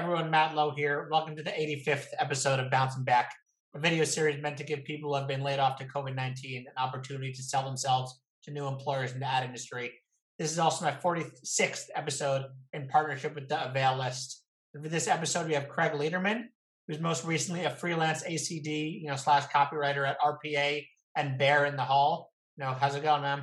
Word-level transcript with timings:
everyone, 0.00 0.30
Matt 0.30 0.54
Lowe 0.54 0.70
here. 0.70 1.08
Welcome 1.10 1.36
to 1.36 1.42
the 1.42 1.50
85th 1.50 2.06
episode 2.18 2.58
of 2.58 2.70
Bouncing 2.70 3.04
Back, 3.04 3.34
a 3.74 3.78
video 3.78 4.04
series 4.04 4.40
meant 4.40 4.56
to 4.56 4.64
give 4.64 4.82
people 4.82 5.10
who 5.10 5.16
have 5.16 5.28
been 5.28 5.42
laid 5.42 5.58
off 5.58 5.76
to 5.76 5.84
COVID 5.84 6.14
19 6.14 6.64
an 6.66 6.82
opportunity 6.82 7.34
to 7.34 7.42
sell 7.42 7.62
themselves 7.62 8.18
to 8.44 8.50
new 8.50 8.66
employers 8.66 9.12
in 9.12 9.20
the 9.20 9.26
ad 9.26 9.44
industry. 9.44 9.92
This 10.38 10.52
is 10.52 10.58
also 10.58 10.86
my 10.86 10.92
46th 10.92 11.88
episode 11.94 12.46
in 12.72 12.88
partnership 12.88 13.34
with 13.34 13.50
the 13.50 13.68
Avail 13.68 13.98
List. 13.98 14.42
And 14.72 14.82
for 14.82 14.88
this 14.88 15.06
episode, 15.06 15.46
we 15.46 15.52
have 15.52 15.68
Craig 15.68 15.92
Lederman, 15.92 16.44
who's 16.88 16.98
most 16.98 17.26
recently 17.26 17.64
a 17.64 17.70
freelance 17.70 18.22
ACD, 18.22 19.02
you 19.02 19.08
know, 19.08 19.16
slash 19.16 19.48
copywriter 19.48 20.08
at 20.08 20.16
RPA 20.18 20.82
and 21.14 21.36
Bear 21.36 21.66
in 21.66 21.76
the 21.76 21.84
Hall. 21.84 22.32
You 22.56 22.64
know, 22.64 22.72
how's 22.72 22.94
it 22.94 23.02
going, 23.02 23.20
man? 23.20 23.42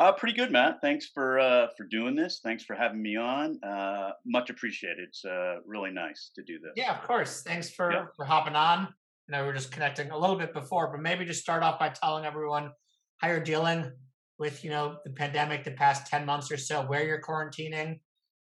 Uh, 0.00 0.10
pretty 0.12 0.34
good, 0.34 0.50
Matt. 0.50 0.78
Thanks 0.80 1.08
for 1.12 1.38
uh, 1.38 1.66
for 1.76 1.84
doing 1.84 2.16
this. 2.16 2.40
Thanks 2.42 2.64
for 2.64 2.74
having 2.74 3.02
me 3.02 3.16
on. 3.16 3.62
Uh, 3.62 4.12
much 4.24 4.48
appreciated. 4.48 5.08
It's 5.08 5.22
uh, 5.26 5.56
really 5.66 5.90
nice 5.90 6.30
to 6.36 6.42
do 6.42 6.58
this. 6.58 6.72
Yeah, 6.74 6.96
of 6.96 7.06
course. 7.06 7.42
Thanks 7.42 7.68
for 7.68 7.92
yeah. 7.92 8.06
for 8.16 8.24
hopping 8.24 8.56
on. 8.56 8.88
I 8.88 9.36
know 9.36 9.42
we 9.42 9.48
were 9.48 9.52
just 9.52 9.70
connecting 9.70 10.10
a 10.10 10.16
little 10.16 10.36
bit 10.36 10.54
before, 10.54 10.90
but 10.90 11.02
maybe 11.02 11.26
just 11.26 11.42
start 11.42 11.62
off 11.62 11.78
by 11.78 11.90
telling 11.90 12.24
everyone 12.24 12.70
how 13.18 13.28
you're 13.28 13.40
dealing 13.40 13.92
with 14.38 14.64
you 14.64 14.70
know 14.70 14.96
the 15.04 15.10
pandemic 15.10 15.64
the 15.64 15.72
past 15.72 16.06
ten 16.06 16.24
months 16.24 16.50
or 16.50 16.56
so, 16.56 16.80
where 16.80 17.06
you're 17.06 17.20
quarantining, 17.20 18.00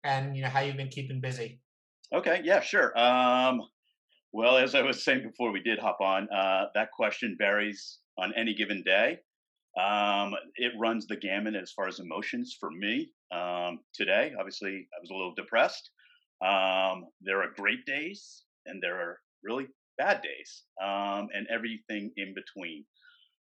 and 0.05 0.37
you 0.37 0.43
know 0.43 0.49
how 0.49 0.61
you've 0.61 0.77
been 0.77 0.87
keeping 0.87 1.19
busy. 1.19 1.59
Okay. 2.15 2.39
Yeah. 2.45 2.61
Sure. 2.61 2.97
Um, 2.97 3.59
well, 4.31 4.55
as 4.55 4.75
I 4.75 4.81
was 4.81 5.03
saying 5.03 5.23
before, 5.23 5.51
we 5.51 5.61
did 5.61 5.77
hop 5.77 5.97
on. 5.99 6.29
Uh, 6.31 6.67
that 6.73 6.91
question 6.91 7.35
varies 7.37 7.99
on 8.17 8.31
any 8.37 8.53
given 8.53 8.81
day. 8.85 9.19
Um, 9.79 10.35
it 10.55 10.73
runs 10.79 11.07
the 11.07 11.15
gamut 11.15 11.55
as 11.55 11.71
far 11.71 11.87
as 11.87 11.99
emotions 11.99 12.55
for 12.59 12.69
me. 12.69 13.11
Um, 13.31 13.79
today, 13.93 14.33
obviously, 14.37 14.87
I 14.95 14.99
was 15.01 15.09
a 15.09 15.13
little 15.13 15.33
depressed. 15.35 15.89
Um, 16.41 17.05
there 17.21 17.41
are 17.41 17.51
great 17.55 17.85
days 17.85 18.43
and 18.65 18.81
there 18.81 18.99
are 18.99 19.19
really 19.43 19.67
bad 19.97 20.21
days, 20.21 20.63
um, 20.81 21.29
and 21.33 21.47
everything 21.49 22.11
in 22.17 22.33
between. 22.33 22.85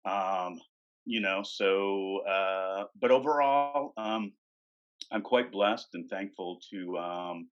Um, 0.06 0.60
you 1.06 1.20
know, 1.20 1.42
so, 1.44 2.20
uh, 2.28 2.86
but 3.02 3.12
overall, 3.12 3.94
um, 3.98 4.32
I'm 5.12 5.22
quite 5.22 5.52
blessed 5.52 5.88
and 5.94 6.08
thankful 6.10 6.60
to 6.72 7.46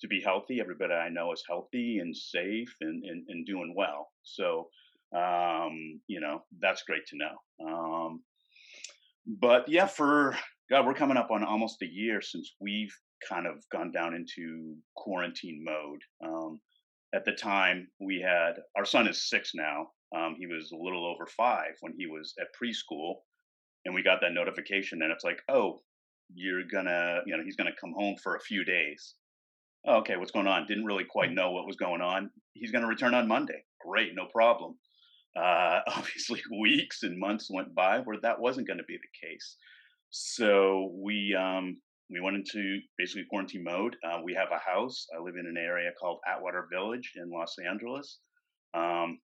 to 0.00 0.08
be 0.08 0.20
healthy. 0.20 0.60
Everybody 0.60 0.94
I 0.94 1.08
know 1.08 1.32
is 1.32 1.42
healthy 1.48 1.98
and 1.98 2.16
safe 2.16 2.72
and, 2.80 3.02
and, 3.04 3.24
and 3.28 3.46
doing 3.46 3.74
well. 3.76 4.08
So, 4.22 4.68
um, 5.14 6.00
you 6.06 6.20
know, 6.20 6.42
that's 6.60 6.82
great 6.82 7.06
to 7.06 7.16
know. 7.16 7.66
Um, 7.66 8.22
but 9.26 9.68
yeah, 9.68 9.86
for 9.86 10.36
God, 10.70 10.86
we're 10.86 10.94
coming 10.94 11.16
up 11.16 11.30
on 11.30 11.44
almost 11.44 11.82
a 11.82 11.86
year 11.86 12.20
since 12.20 12.54
we've 12.60 12.94
kind 13.26 13.46
of 13.46 13.64
gone 13.70 13.90
down 13.90 14.14
into 14.14 14.76
quarantine 14.96 15.64
mode. 15.64 16.00
Um, 16.24 16.60
at 17.14 17.24
the 17.24 17.32
time, 17.32 17.88
we 18.00 18.20
had 18.20 18.60
our 18.76 18.84
son 18.84 19.08
is 19.08 19.28
six 19.28 19.52
now. 19.54 19.88
Um, 20.14 20.36
he 20.38 20.46
was 20.46 20.72
a 20.72 20.76
little 20.76 21.06
over 21.06 21.26
five 21.26 21.72
when 21.80 21.94
he 21.96 22.06
was 22.06 22.34
at 22.40 22.48
preschool, 22.60 23.16
and 23.84 23.94
we 23.94 24.02
got 24.02 24.20
that 24.20 24.32
notification. 24.32 25.02
And 25.02 25.10
it's 25.10 25.24
like, 25.24 25.40
oh, 25.48 25.80
you're 26.34 26.64
gonna, 26.64 27.20
you 27.26 27.36
know, 27.36 27.42
he's 27.42 27.56
gonna 27.56 27.70
come 27.80 27.94
home 27.96 28.16
for 28.22 28.36
a 28.36 28.40
few 28.40 28.62
days. 28.64 29.14
Oh, 29.86 29.96
okay, 29.98 30.16
what's 30.16 30.32
going 30.32 30.46
on? 30.46 30.66
Didn't 30.66 30.84
really 30.84 31.04
quite 31.04 31.32
know 31.32 31.50
what 31.50 31.66
was 31.66 31.76
going 31.76 32.02
on. 32.02 32.30
He's 32.52 32.72
gonna 32.72 32.86
return 32.86 33.14
on 33.14 33.26
Monday. 33.26 33.64
Great, 33.80 34.14
no 34.14 34.26
problem 34.26 34.76
uh, 35.36 35.80
obviously 35.88 36.42
weeks 36.60 37.02
and 37.02 37.18
months 37.18 37.48
went 37.50 37.74
by 37.74 38.00
where 38.00 38.18
that 38.22 38.40
wasn't 38.40 38.66
going 38.66 38.78
to 38.78 38.84
be 38.84 38.96
the 38.96 39.26
case. 39.28 39.56
So 40.10 40.90
we 40.94 41.36
um, 41.38 41.78
we 42.10 42.20
went 42.20 42.36
into 42.36 42.80
basically 42.96 43.26
quarantine 43.28 43.64
mode. 43.64 43.96
Uh, 44.04 44.20
we 44.24 44.34
have 44.34 44.48
a 44.52 44.58
house. 44.58 45.06
I 45.14 45.22
live 45.22 45.34
in 45.38 45.46
an 45.46 45.58
area 45.58 45.90
called 46.00 46.20
Atwater 46.26 46.66
Village 46.72 47.12
in 47.16 47.30
Los 47.30 47.56
Angeles. 47.58 48.18
Um, 48.74 49.18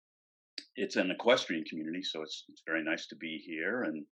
it's 0.76 0.96
an 0.96 1.10
equestrian 1.10 1.64
community, 1.64 2.02
so 2.02 2.22
it's 2.22 2.44
it's 2.48 2.62
very 2.66 2.84
nice 2.84 3.06
to 3.08 3.16
be 3.16 3.42
here. 3.46 3.84
And 3.84 4.04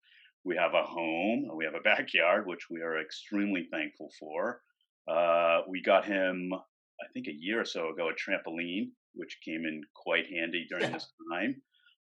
we 0.44 0.56
have 0.56 0.74
a 0.74 0.82
home. 0.82 1.50
We 1.54 1.64
have 1.64 1.74
a 1.74 1.80
backyard, 1.84 2.46
which 2.46 2.68
we 2.70 2.80
are 2.80 3.00
extremely 3.00 3.68
thankful 3.70 4.10
for. 4.18 4.62
Uh, 5.06 5.60
we 5.68 5.82
got 5.82 6.04
him, 6.04 6.52
I 6.54 7.06
think, 7.12 7.26
a 7.26 7.36
year 7.36 7.60
or 7.60 7.64
so 7.64 7.90
ago, 7.90 8.08
a 8.08 8.12
trampoline, 8.12 8.90
which 9.14 9.38
came 9.44 9.66
in 9.66 9.82
quite 9.94 10.26
handy 10.32 10.66
during 10.70 10.84
yeah. 10.84 10.90
this 10.92 11.12
time 11.32 11.56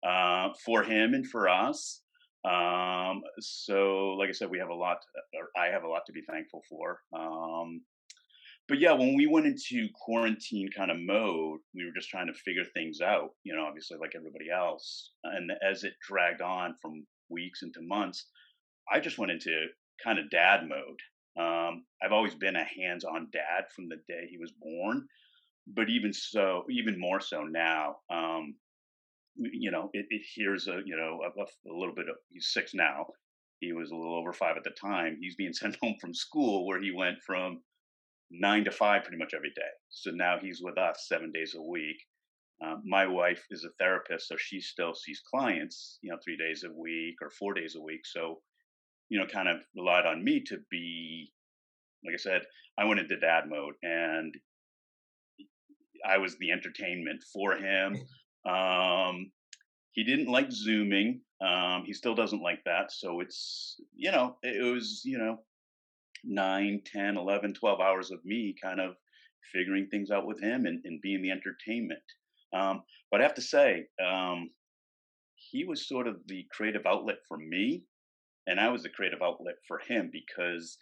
uh, 0.07 0.49
for 0.65 0.83
him 0.83 1.13
and 1.13 1.27
for 1.27 1.49
us. 1.49 2.01
Um, 2.43 3.21
so, 3.39 4.15
like 4.19 4.29
I 4.29 4.31
said, 4.31 4.49
we 4.49 4.59
have 4.59 4.69
a 4.69 4.73
lot, 4.73 4.97
I 5.57 5.67
have 5.67 5.83
a 5.83 5.87
lot 5.87 6.03
to 6.07 6.13
be 6.13 6.23
thankful 6.27 6.63
for. 6.69 6.99
Um, 7.15 7.81
but 8.67 8.79
yeah, 8.79 8.93
when 8.93 9.15
we 9.15 9.27
went 9.27 9.47
into 9.47 9.87
quarantine 9.93 10.69
kind 10.75 10.91
of 10.91 10.97
mode, 10.97 11.59
we 11.75 11.85
were 11.85 11.91
just 11.93 12.09
trying 12.09 12.27
to 12.27 12.33
figure 12.33 12.63
things 12.63 13.01
out, 13.01 13.31
you 13.43 13.55
know, 13.55 13.65
obviously 13.65 13.97
like 13.99 14.13
everybody 14.15 14.49
else. 14.49 15.11
And 15.23 15.51
as 15.67 15.83
it 15.83 15.93
dragged 16.07 16.41
on 16.41 16.75
from 16.81 17.05
weeks 17.29 17.63
into 17.63 17.81
months, 17.81 18.27
I 18.91 18.99
just 18.99 19.17
went 19.17 19.31
into 19.31 19.67
kind 20.03 20.19
of 20.19 20.29
dad 20.29 20.61
mode. 20.67 20.99
Um, 21.37 21.85
I've 22.01 22.11
always 22.11 22.35
been 22.35 22.55
a 22.55 22.63
hands 22.63 23.03
on 23.03 23.27
dad 23.31 23.65
from 23.75 23.87
the 23.89 23.97
day 24.07 24.27
he 24.29 24.37
was 24.37 24.53
born. 24.61 25.05
But 25.67 25.89
even 25.89 26.11
so, 26.11 26.63
even 26.69 26.99
more 26.99 27.19
so 27.19 27.43
now, 27.43 27.97
um, 28.09 28.55
you 29.35 29.71
know, 29.71 29.89
it, 29.93 30.05
it 30.09 30.21
here's 30.35 30.67
a, 30.67 30.81
you 30.85 30.95
know, 30.95 31.19
a, 31.25 31.41
a, 31.41 31.73
little 31.73 31.95
bit 31.95 32.09
of, 32.09 32.15
he's 32.29 32.51
six 32.51 32.73
now. 32.73 33.05
He 33.59 33.73
was 33.73 33.91
a 33.91 33.95
little 33.95 34.17
over 34.17 34.33
five 34.33 34.57
at 34.57 34.63
the 34.63 34.71
time. 34.71 35.17
He's 35.19 35.35
being 35.35 35.53
sent 35.53 35.77
home 35.81 35.95
from 35.99 36.13
school 36.13 36.67
where 36.67 36.81
he 36.81 36.91
went 36.91 37.17
from 37.25 37.61
nine 38.29 38.63
to 38.65 38.71
five 38.71 39.03
pretty 39.03 39.17
much 39.17 39.33
every 39.35 39.51
day. 39.55 39.71
So 39.89 40.11
now 40.11 40.37
he's 40.41 40.61
with 40.61 40.77
us 40.77 41.05
seven 41.07 41.31
days 41.31 41.55
a 41.55 41.61
week. 41.61 41.97
Um, 42.63 42.83
my 42.85 43.07
wife 43.07 43.43
is 43.49 43.63
a 43.63 43.73
therapist, 43.79 44.27
so 44.27 44.35
she 44.37 44.61
still 44.61 44.93
sees 44.93 45.21
clients, 45.33 45.97
you 46.03 46.11
know, 46.11 46.17
three 46.23 46.37
days 46.37 46.63
a 46.63 46.71
week 46.71 47.15
or 47.21 47.31
four 47.31 47.55
days 47.55 47.75
a 47.75 47.81
week. 47.81 48.01
So, 48.05 48.41
you 49.09 49.19
know, 49.19 49.25
kind 49.25 49.49
of 49.49 49.57
relied 49.75 50.05
on 50.05 50.23
me 50.23 50.43
to 50.45 50.59
be, 50.69 51.31
like 52.05 52.13
I 52.13 52.17
said, 52.17 52.41
I 52.77 52.85
went 52.85 52.99
into 52.99 53.19
dad 53.19 53.45
mode 53.47 53.73
and 53.81 54.35
I 56.07 56.17
was 56.17 56.37
the 56.37 56.51
entertainment 56.51 57.23
for 57.33 57.55
him. 57.55 57.97
Um, 58.45 59.31
he 59.91 60.03
didn't 60.03 60.31
like 60.31 60.51
zooming. 60.51 61.21
Um, 61.45 61.83
he 61.85 61.93
still 61.93 62.15
doesn't 62.15 62.41
like 62.41 62.63
that. 62.65 62.91
So 62.91 63.19
it's, 63.19 63.79
you 63.93 64.11
know, 64.11 64.37
it 64.43 64.63
was, 64.63 65.01
you 65.03 65.17
know, 65.17 65.39
9, 66.23 66.81
10, 66.85 67.17
11, 67.17 67.53
12 67.53 67.79
hours 67.79 68.11
of 68.11 68.23
me 68.23 68.55
kind 68.61 68.79
of 68.79 68.95
figuring 69.53 69.87
things 69.87 70.11
out 70.11 70.25
with 70.25 70.41
him 70.41 70.65
and, 70.65 70.81
and 70.85 71.01
being 71.01 71.21
the 71.21 71.31
entertainment. 71.31 72.01
Um, 72.53 72.83
but 73.09 73.21
I 73.21 73.23
have 73.23 73.33
to 73.35 73.41
say, 73.41 73.85
um, 74.03 74.49
he 75.35 75.65
was 75.65 75.87
sort 75.87 76.07
of 76.07 76.17
the 76.27 76.45
creative 76.51 76.85
outlet 76.85 77.17
for 77.27 77.37
me, 77.37 77.83
and 78.47 78.59
I 78.59 78.69
was 78.69 78.83
the 78.83 78.89
creative 78.89 79.21
outlet 79.21 79.55
for 79.67 79.79
him 79.79 80.11
because 80.11 80.77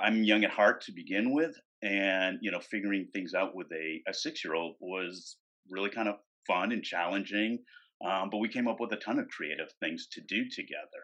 I'm 0.00 0.24
young 0.24 0.44
at 0.44 0.50
heart 0.50 0.82
to 0.82 0.92
begin 0.92 1.34
with, 1.34 1.56
and 1.82 2.38
you 2.40 2.50
know, 2.50 2.60
figuring 2.60 3.08
things 3.12 3.34
out 3.34 3.54
with 3.54 3.66
a, 3.72 4.02
a 4.08 4.14
six 4.14 4.44
year 4.44 4.54
old 4.54 4.76
was 4.80 5.36
really 5.68 5.90
kind 5.90 6.08
of 6.08 6.16
fun 6.46 6.72
and 6.72 6.82
challenging. 6.82 7.58
Um, 8.06 8.30
but 8.30 8.38
we 8.38 8.48
came 8.48 8.66
up 8.66 8.80
with 8.80 8.92
a 8.92 8.96
ton 8.96 9.18
of 9.18 9.28
creative 9.28 9.68
things 9.80 10.08
to 10.12 10.20
do 10.22 10.48
together. 10.48 11.02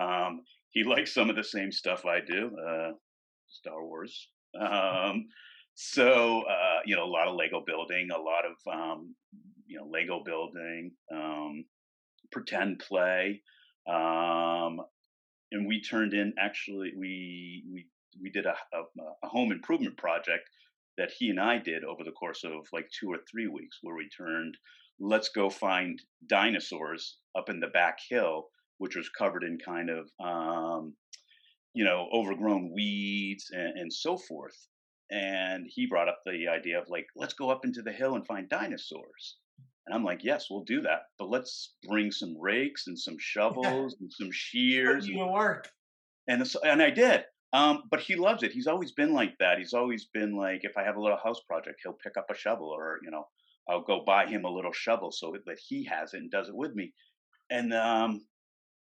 Um, 0.00 0.42
he 0.70 0.84
likes 0.84 1.14
some 1.14 1.30
of 1.30 1.36
the 1.36 1.44
same 1.44 1.72
stuff 1.72 2.04
I 2.04 2.20
do, 2.20 2.50
uh, 2.68 2.92
Star 3.48 3.84
Wars. 3.84 4.28
Um, 4.58 5.26
so 5.74 6.42
uh, 6.42 6.80
you 6.84 6.96
know, 6.96 7.04
a 7.04 7.06
lot 7.06 7.28
of 7.28 7.36
Lego 7.36 7.62
building, 7.66 8.08
a 8.14 8.20
lot 8.20 8.44
of 8.44 8.72
um, 8.72 9.14
you 9.66 9.78
know 9.78 9.86
Lego 9.86 10.22
building, 10.24 10.92
um, 11.14 11.64
pretend 12.32 12.80
play, 12.80 13.40
um, 13.88 14.80
and 15.52 15.66
we 15.66 15.80
turned 15.80 16.12
in 16.12 16.34
actually 16.38 16.92
we 16.98 17.64
we 17.72 17.86
we 18.20 18.30
did 18.30 18.46
a, 18.46 18.54
a, 18.74 18.82
a 19.22 19.28
home 19.28 19.52
improvement 19.52 19.96
project 19.96 20.48
that 21.00 21.10
he 21.18 21.30
and 21.30 21.40
I 21.40 21.56
did 21.56 21.82
over 21.82 22.04
the 22.04 22.12
course 22.12 22.44
of 22.44 22.66
like 22.74 22.86
two 22.90 23.08
or 23.08 23.18
three 23.30 23.46
weeks, 23.48 23.78
where 23.82 23.96
we 23.96 24.08
turned 24.10 24.56
let's 25.00 25.30
go 25.30 25.48
find 25.48 25.98
dinosaurs 26.28 27.16
up 27.36 27.48
in 27.48 27.58
the 27.58 27.68
back 27.68 27.96
hill, 28.10 28.48
which 28.76 28.96
was 28.96 29.08
covered 29.08 29.42
in 29.42 29.56
kind 29.64 29.88
of, 29.88 30.10
um, 30.22 30.94
you 31.72 31.84
know, 31.84 32.06
overgrown 32.12 32.70
weeds 32.74 33.46
and, 33.50 33.78
and 33.78 33.92
so 33.92 34.18
forth. 34.18 34.56
And 35.10 35.66
he 35.68 35.86
brought 35.86 36.08
up 36.08 36.20
the 36.26 36.48
idea 36.48 36.78
of 36.78 36.84
like, 36.90 37.06
let's 37.16 37.32
go 37.34 37.48
up 37.48 37.64
into 37.64 37.80
the 37.80 37.92
hill 37.92 38.14
and 38.14 38.26
find 38.26 38.48
dinosaurs. 38.50 39.38
And 39.86 39.94
I'm 39.94 40.04
like, 40.04 40.20
yes, 40.22 40.48
we'll 40.50 40.64
do 40.64 40.82
that, 40.82 41.04
but 41.18 41.30
let's 41.30 41.74
bring 41.88 42.12
some 42.12 42.36
rakes 42.38 42.86
and 42.86 42.98
some 42.98 43.16
shovels 43.18 43.96
and 44.00 44.12
some 44.12 44.30
shears. 44.30 45.08
You 45.08 45.26
work. 45.26 45.70
And 46.28 46.46
and 46.62 46.82
I 46.82 46.90
did. 46.90 47.24
Um, 47.52 47.84
but 47.90 48.00
he 48.00 48.16
loves 48.16 48.42
it. 48.44 48.52
He's 48.52 48.66
always 48.68 48.92
been 48.92 49.14
like 49.14 49.34
that. 49.40 49.58
He's 49.58 49.74
always 49.74 50.06
been 50.14 50.36
like, 50.36 50.60
if 50.64 50.76
I 50.76 50.84
have 50.84 50.96
a 50.96 51.02
little 51.02 51.18
house 51.18 51.40
project, 51.48 51.80
he'll 51.82 51.94
pick 52.04 52.16
up 52.16 52.26
a 52.30 52.36
shovel 52.36 52.68
or 52.68 52.98
you 53.04 53.10
know, 53.10 53.24
I'll 53.68 53.82
go 53.82 54.04
buy 54.06 54.26
him 54.26 54.44
a 54.44 54.50
little 54.50 54.72
shovel 54.72 55.12
so 55.12 55.32
that 55.46 55.58
he 55.68 55.84
has 55.86 56.14
it 56.14 56.18
and 56.18 56.30
does 56.30 56.48
it 56.48 56.56
with 56.56 56.74
me. 56.74 56.92
And 57.50 57.74
um, 57.74 58.26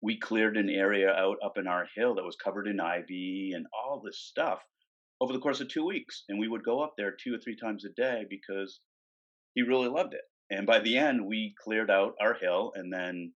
we 0.03 0.19
cleared 0.19 0.57
an 0.57 0.71
area 0.71 1.11
out 1.13 1.39
up 1.45 1.59
in 1.59 1.67
our 1.69 1.87
hill 1.97 2.15
that 2.17 2.25
was 2.25 2.37
covered 2.43 2.69
in 2.69 2.81
ivy 2.81 3.53
and 3.55 3.67
all 3.75 4.01
this 4.05 4.19
stuff. 4.21 4.61
over 5.21 5.33
the 5.33 5.39
course 5.41 5.61
of 5.61 5.69
two 5.69 5.85
weeks, 5.87 6.25
and 6.29 6.39
we 6.39 6.49
would 6.49 6.65
go 6.65 6.81
up 6.83 6.95
there 6.97 7.13
two 7.13 7.35
or 7.35 7.39
three 7.39 7.57
times 7.57 7.85
a 7.85 7.91
day 7.91 8.25
because 8.31 8.81
he 9.55 9.63
really 9.63 9.89
loved 9.89 10.15
it. 10.15 10.23
And 10.51 10.67
by 10.67 10.81
the 10.81 10.97
end, 10.99 11.27
we 11.27 11.55
cleared 11.63 11.91
out 11.91 12.15
our 12.21 12.35
hill, 12.35 12.73
and 12.75 12.93
then 12.93 13.33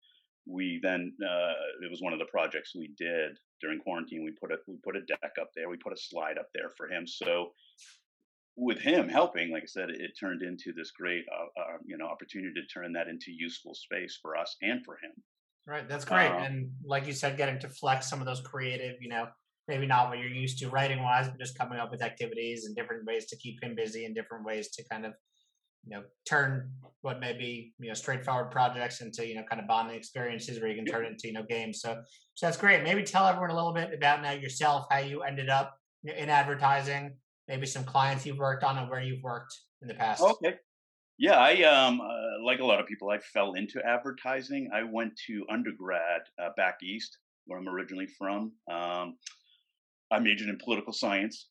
we 0.45 0.79
then 0.83 1.13
uh, 1.23 1.53
it 1.83 1.89
was 1.89 2.01
one 2.01 2.13
of 2.13 2.19
the 2.19 2.25
projects 2.25 2.73
we 2.75 2.93
did 2.97 3.37
during 3.61 3.79
quarantine. 3.79 4.23
We 4.23 4.31
put 4.31 4.51
a 4.51 4.57
we 4.67 4.77
put 4.83 4.95
a 4.95 5.01
deck 5.01 5.33
up 5.39 5.49
there, 5.55 5.69
we 5.69 5.77
put 5.77 5.93
a 5.93 5.97
slide 5.97 6.37
up 6.37 6.47
there 6.53 6.69
for 6.77 6.87
him. 6.87 7.07
So 7.07 7.51
with 8.55 8.79
him 8.79 9.09
helping, 9.09 9.51
like 9.51 9.63
I 9.63 9.67
said, 9.67 9.89
it 9.89 10.11
turned 10.19 10.43
into 10.43 10.73
this 10.75 10.91
great 10.91 11.23
uh, 11.31 11.61
uh, 11.61 11.77
you 11.85 11.97
know 11.97 12.05
opportunity 12.05 12.53
to 12.55 12.67
turn 12.67 12.93
that 12.93 13.07
into 13.07 13.31
useful 13.31 13.73
space 13.73 14.19
for 14.21 14.37
us 14.37 14.55
and 14.61 14.83
for 14.83 14.95
him. 14.95 15.11
Right, 15.65 15.87
that's 15.87 16.05
great. 16.05 16.27
Um, 16.27 16.43
and 16.43 16.71
like 16.85 17.07
you 17.07 17.13
said, 17.13 17.37
getting 17.37 17.59
to 17.59 17.69
flex 17.69 18.09
some 18.09 18.19
of 18.19 18.25
those 18.25 18.41
creative, 18.41 18.95
you 18.99 19.07
know, 19.07 19.27
maybe 19.69 19.87
not 19.87 20.09
what 20.09 20.19
you're 20.19 20.27
used 20.27 20.59
to 20.59 20.69
writing 20.69 21.01
wise, 21.01 21.29
but 21.29 21.39
just 21.39 21.57
coming 21.57 21.79
up 21.79 21.89
with 21.89 22.01
activities 22.01 22.65
and 22.65 22.75
different 22.75 23.05
ways 23.05 23.27
to 23.27 23.37
keep 23.37 23.63
him 23.63 23.73
busy 23.73 24.03
and 24.03 24.13
different 24.13 24.45
ways 24.45 24.69
to 24.71 24.83
kind 24.91 25.05
of 25.05 25.13
you 25.85 25.95
know 25.95 26.03
turn 26.27 26.71
what 27.01 27.19
may 27.19 27.33
be 27.33 27.73
you 27.79 27.89
know 27.89 27.93
straightforward 27.93 28.49
projects 28.49 29.01
into 29.01 29.27
you 29.27 29.35
know 29.35 29.43
kind 29.49 29.61
of 29.61 29.67
bonding 29.67 29.95
experiences 29.95 30.59
where 30.59 30.69
you 30.69 30.75
can 30.75 30.85
turn 30.85 31.05
it 31.05 31.11
into 31.11 31.27
you 31.27 31.33
know 31.33 31.43
games. 31.43 31.81
So 31.81 32.01
so 32.35 32.45
that's 32.45 32.57
great. 32.57 32.83
Maybe 32.83 33.03
tell 33.03 33.27
everyone 33.27 33.49
a 33.49 33.55
little 33.55 33.73
bit 33.73 33.93
about 33.93 34.21
now 34.21 34.31
yourself 34.31 34.87
how 34.89 34.99
you 34.99 35.23
ended 35.23 35.49
up 35.49 35.77
in 36.03 36.29
advertising 36.29 37.15
maybe 37.47 37.65
some 37.65 37.83
clients 37.83 38.25
you've 38.25 38.37
worked 38.37 38.63
on 38.63 38.77
and 38.77 38.89
where 38.89 39.01
you've 39.01 39.23
worked 39.23 39.53
in 39.81 39.87
the 39.87 39.93
past. 39.93 40.21
Okay. 40.21 40.55
Yeah 41.17 41.37
i 41.37 41.61
um 41.63 42.01
uh, 42.01 42.43
like 42.43 42.59
a 42.59 42.65
lot 42.65 42.79
of 42.79 42.87
people 42.87 43.09
i 43.09 43.19
fell 43.19 43.53
into 43.53 43.81
advertising. 43.85 44.69
I 44.73 44.83
went 44.83 45.13
to 45.27 45.45
undergrad 45.49 46.21
uh, 46.41 46.49
back 46.57 46.77
east 46.81 47.17
where 47.45 47.59
i'm 47.59 47.67
originally 47.67 48.07
from. 48.17 48.53
Um 48.71 49.17
i 50.11 50.19
majored 50.19 50.49
in 50.49 50.57
political 50.57 50.93
science 50.93 51.49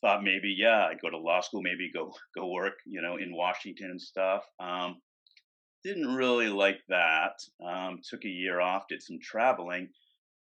thought 0.00 0.22
maybe 0.22 0.54
yeah 0.56 0.86
I'd 0.86 1.00
go 1.00 1.10
to 1.10 1.18
law 1.18 1.40
school, 1.40 1.62
maybe 1.62 1.90
go 1.92 2.12
go 2.36 2.48
work 2.48 2.74
you 2.86 3.02
know 3.02 3.16
in 3.16 3.34
Washington 3.34 3.90
and 3.90 4.00
stuff. 4.00 4.44
Um, 4.58 5.00
didn't 5.82 6.14
really 6.14 6.48
like 6.48 6.80
that. 6.88 7.40
Um, 7.64 8.00
took 8.08 8.24
a 8.24 8.28
year 8.28 8.60
off, 8.60 8.88
did 8.88 9.02
some 9.02 9.18
traveling, 9.22 9.88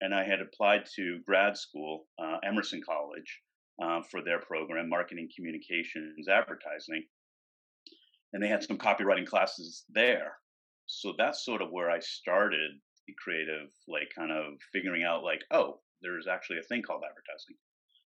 and 0.02 0.14
I 0.14 0.24
had 0.24 0.42
applied 0.42 0.86
to 0.96 1.20
grad 1.26 1.58
school, 1.58 2.08
uh, 2.22 2.38
Emerson 2.44 2.82
College, 2.86 3.42
uh, 3.82 4.02
for 4.02 4.22
their 4.22 4.40
program, 4.40 4.90
Marketing 4.90 5.30
Communications 5.34 6.28
Advertising, 6.28 7.04
and 8.34 8.44
they 8.44 8.48
had 8.48 8.64
some 8.64 8.78
copywriting 8.78 9.26
classes 9.26 9.86
there. 9.90 10.34
So 10.88 11.14
that's 11.18 11.46
sort 11.46 11.62
of 11.62 11.72
where 11.72 11.90
I 11.90 12.00
started 12.00 12.72
the 13.08 13.14
creative, 13.24 13.70
like 13.88 14.10
kind 14.16 14.32
of 14.32 14.56
figuring 14.74 15.04
out 15.04 15.24
like, 15.24 15.42
oh, 15.52 15.80
there's 16.02 16.28
actually 16.28 16.60
a 16.60 16.64
thing 16.64 16.82
called 16.82 17.04
advertising. 17.08 17.56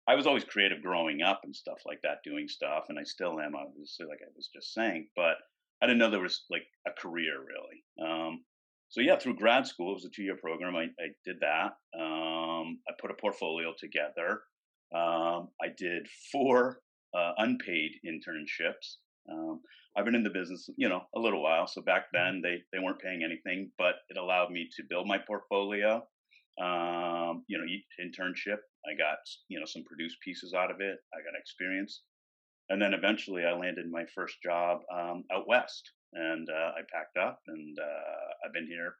I 0.06 0.14
was 0.14 0.26
always 0.26 0.44
creative 0.44 0.82
growing 0.82 1.22
up 1.22 1.40
and 1.44 1.56
stuff 1.56 1.78
like 1.86 2.00
that, 2.02 2.18
doing 2.24 2.48
stuff, 2.48 2.84
and 2.88 2.98
I 2.98 3.04
still 3.04 3.40
am, 3.40 3.54
obviously, 3.54 4.06
like 4.06 4.20
I 4.22 4.30
was 4.36 4.50
just 4.54 4.74
saying. 4.74 5.08
But 5.16 5.36
I 5.82 5.86
didn't 5.86 5.98
know 5.98 6.10
there 6.10 6.20
was 6.20 6.44
like 6.50 6.66
a 6.86 6.90
career 6.92 7.34
really. 7.40 8.10
Um, 8.10 8.44
so 8.88 9.00
yeah, 9.00 9.18
through 9.18 9.36
grad 9.36 9.66
school, 9.66 9.90
it 9.90 9.94
was 9.94 10.04
a 10.04 10.10
two-year 10.10 10.36
program. 10.36 10.76
I, 10.76 10.84
I 11.02 11.08
did 11.24 11.36
that. 11.40 11.72
Um, 11.98 12.78
I 12.88 12.92
put 13.00 13.10
a 13.10 13.20
portfolio 13.20 13.74
together. 13.78 14.42
Um, 14.94 15.48
I 15.60 15.68
did 15.76 16.06
four 16.30 16.80
uh, 17.16 17.32
unpaid 17.38 17.92
internships. 18.06 18.96
Um, 19.30 19.60
I've 19.96 20.04
been 20.04 20.14
in 20.14 20.22
the 20.22 20.30
business, 20.30 20.68
you 20.76 20.88
know, 20.88 21.02
a 21.16 21.20
little 21.20 21.42
while. 21.42 21.66
So 21.66 21.82
back 21.82 22.06
mm-hmm. 22.14 22.34
then, 22.34 22.42
they 22.42 22.62
they 22.72 22.82
weren't 22.82 23.00
paying 23.00 23.22
anything, 23.24 23.70
but 23.78 23.96
it 24.08 24.16
allowed 24.16 24.50
me 24.50 24.68
to 24.76 24.82
build 24.88 25.06
my 25.06 25.18
portfolio. 25.18 26.06
Um, 26.60 27.44
you 27.48 27.58
know, 27.58 27.64
each 27.64 27.84
internship 28.00 28.58
I 28.86 28.96
got, 28.96 29.18
you 29.48 29.58
know, 29.58 29.66
some 29.66 29.84
produced 29.84 30.20
pieces 30.20 30.54
out 30.54 30.70
of 30.70 30.80
it. 30.80 30.98
I 31.12 31.18
got 31.18 31.38
experience. 31.38 32.02
And 32.70 32.80
then 32.80 32.94
eventually 32.94 33.44
I 33.44 33.52
landed 33.52 33.90
my 33.90 34.04
first 34.14 34.36
job 34.42 34.80
um, 34.92 35.24
out 35.32 35.46
west 35.46 35.90
and 36.14 36.48
uh, 36.48 36.72
I 36.76 36.80
packed 36.92 37.18
up 37.18 37.40
and 37.46 37.78
uh, 37.78 38.46
I've 38.46 38.52
been 38.52 38.66
here 38.66 38.96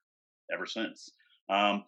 ever 0.53 0.67
since. 0.67 1.11
Um, 1.49 1.85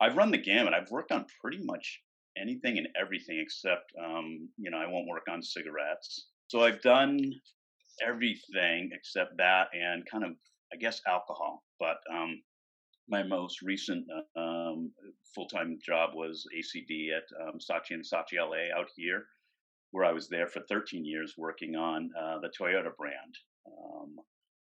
I've 0.00 0.16
run 0.16 0.30
the 0.30 0.38
gamut. 0.38 0.74
I've 0.74 0.90
worked 0.90 1.12
on 1.12 1.26
pretty 1.40 1.62
much 1.62 2.00
anything 2.36 2.78
and 2.78 2.88
everything 3.00 3.38
except, 3.38 3.92
um, 4.02 4.48
you 4.58 4.70
know, 4.70 4.78
I 4.78 4.86
won't 4.86 5.08
work 5.08 5.26
on 5.30 5.42
cigarettes. 5.42 6.26
So 6.48 6.64
I've 6.64 6.82
done 6.82 7.18
everything 8.06 8.90
except 8.92 9.36
that 9.38 9.68
and 9.72 10.04
kind 10.10 10.24
of, 10.24 10.32
I 10.72 10.76
guess, 10.76 11.00
alcohol. 11.06 11.62
But 11.78 11.98
um, 12.12 12.42
my 13.08 13.22
most 13.22 13.62
recent 13.62 14.06
uh, 14.36 14.40
um, 14.40 14.90
full-time 15.34 15.78
job 15.84 16.10
was 16.14 16.46
ACD 16.56 17.08
at 17.16 17.24
um, 17.42 17.58
Saatchi 17.58 17.90
and 17.92 18.04
Saatchi 18.04 18.38
LA 18.38 18.76
out 18.78 18.88
here, 18.96 19.26
where 19.90 20.04
I 20.04 20.12
was 20.12 20.28
there 20.28 20.46
for 20.46 20.60
13 20.68 21.04
years 21.04 21.34
working 21.36 21.76
on 21.76 22.10
uh, 22.18 22.38
the 22.40 22.48
Toyota 22.48 22.94
brand. 22.96 23.34
Um, 23.66 24.16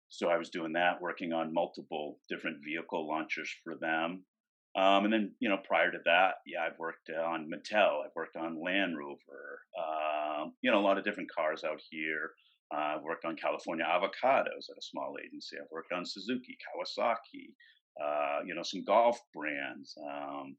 so 0.09 0.29
I 0.29 0.39
was 0.39 0.51
doing 0.51 0.73
that, 0.73 1.03
working 1.03 1.33
on 1.33 1.53
multiple 1.53 2.19
different 2.29 2.59
vehicle 2.65 3.07
launches 3.07 3.51
for 3.63 3.77
them. 3.77 4.25
Um, 4.77 5.05
and 5.05 5.13
then, 5.13 5.35
you 5.41 5.49
know, 5.49 5.59
prior 5.67 5.91
to 5.91 5.99
that, 6.05 6.35
yeah, 6.47 6.61
I've 6.67 6.79
worked 6.79 7.11
on 7.11 7.51
Mattel, 7.51 8.05
I've 8.05 8.15
worked 8.15 8.37
on 8.37 8.63
Land 8.63 8.97
Rover, 8.97 9.61
uh, 9.79 10.45
you 10.63 10.71
know, 10.71 10.79
a 10.79 10.87
lot 10.87 10.99
of 10.99 11.05
different 11.05 11.31
cars 11.35 11.65
out 11.65 11.81
here. 11.91 12.31
Uh, 12.73 12.97
I've 12.97 13.03
worked 13.03 13.25
on 13.25 13.35
California 13.37 13.85
avocados 13.85 14.71
at 14.71 14.79
a 14.79 14.83
small 14.83 15.17
agency. 15.25 15.57
I've 15.59 15.71
worked 15.73 15.93
on 15.93 16.05
Suzuki, 16.05 16.57
Kawasaki, 16.63 17.55
uh, 18.03 18.41
you 18.47 18.55
know, 18.55 18.63
some 18.63 18.85
golf 18.85 19.21
brands, 19.35 19.95
um, 20.11 20.57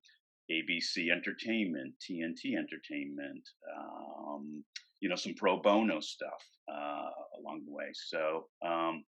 ABC 0.51 1.12
Entertainment, 1.12 1.94
TNT 2.01 2.57
Entertainment, 2.57 3.47
um, 3.77 4.63
you 5.00 5.09
know, 5.09 5.15
some 5.15 5.33
pro 5.36 5.62
bono 5.62 6.00
stuff 6.00 6.44
uh, 6.71 7.09
along 7.39 7.62
the 7.65 7.71
way. 7.71 7.91
So 7.94 8.47
um, 8.65 9.03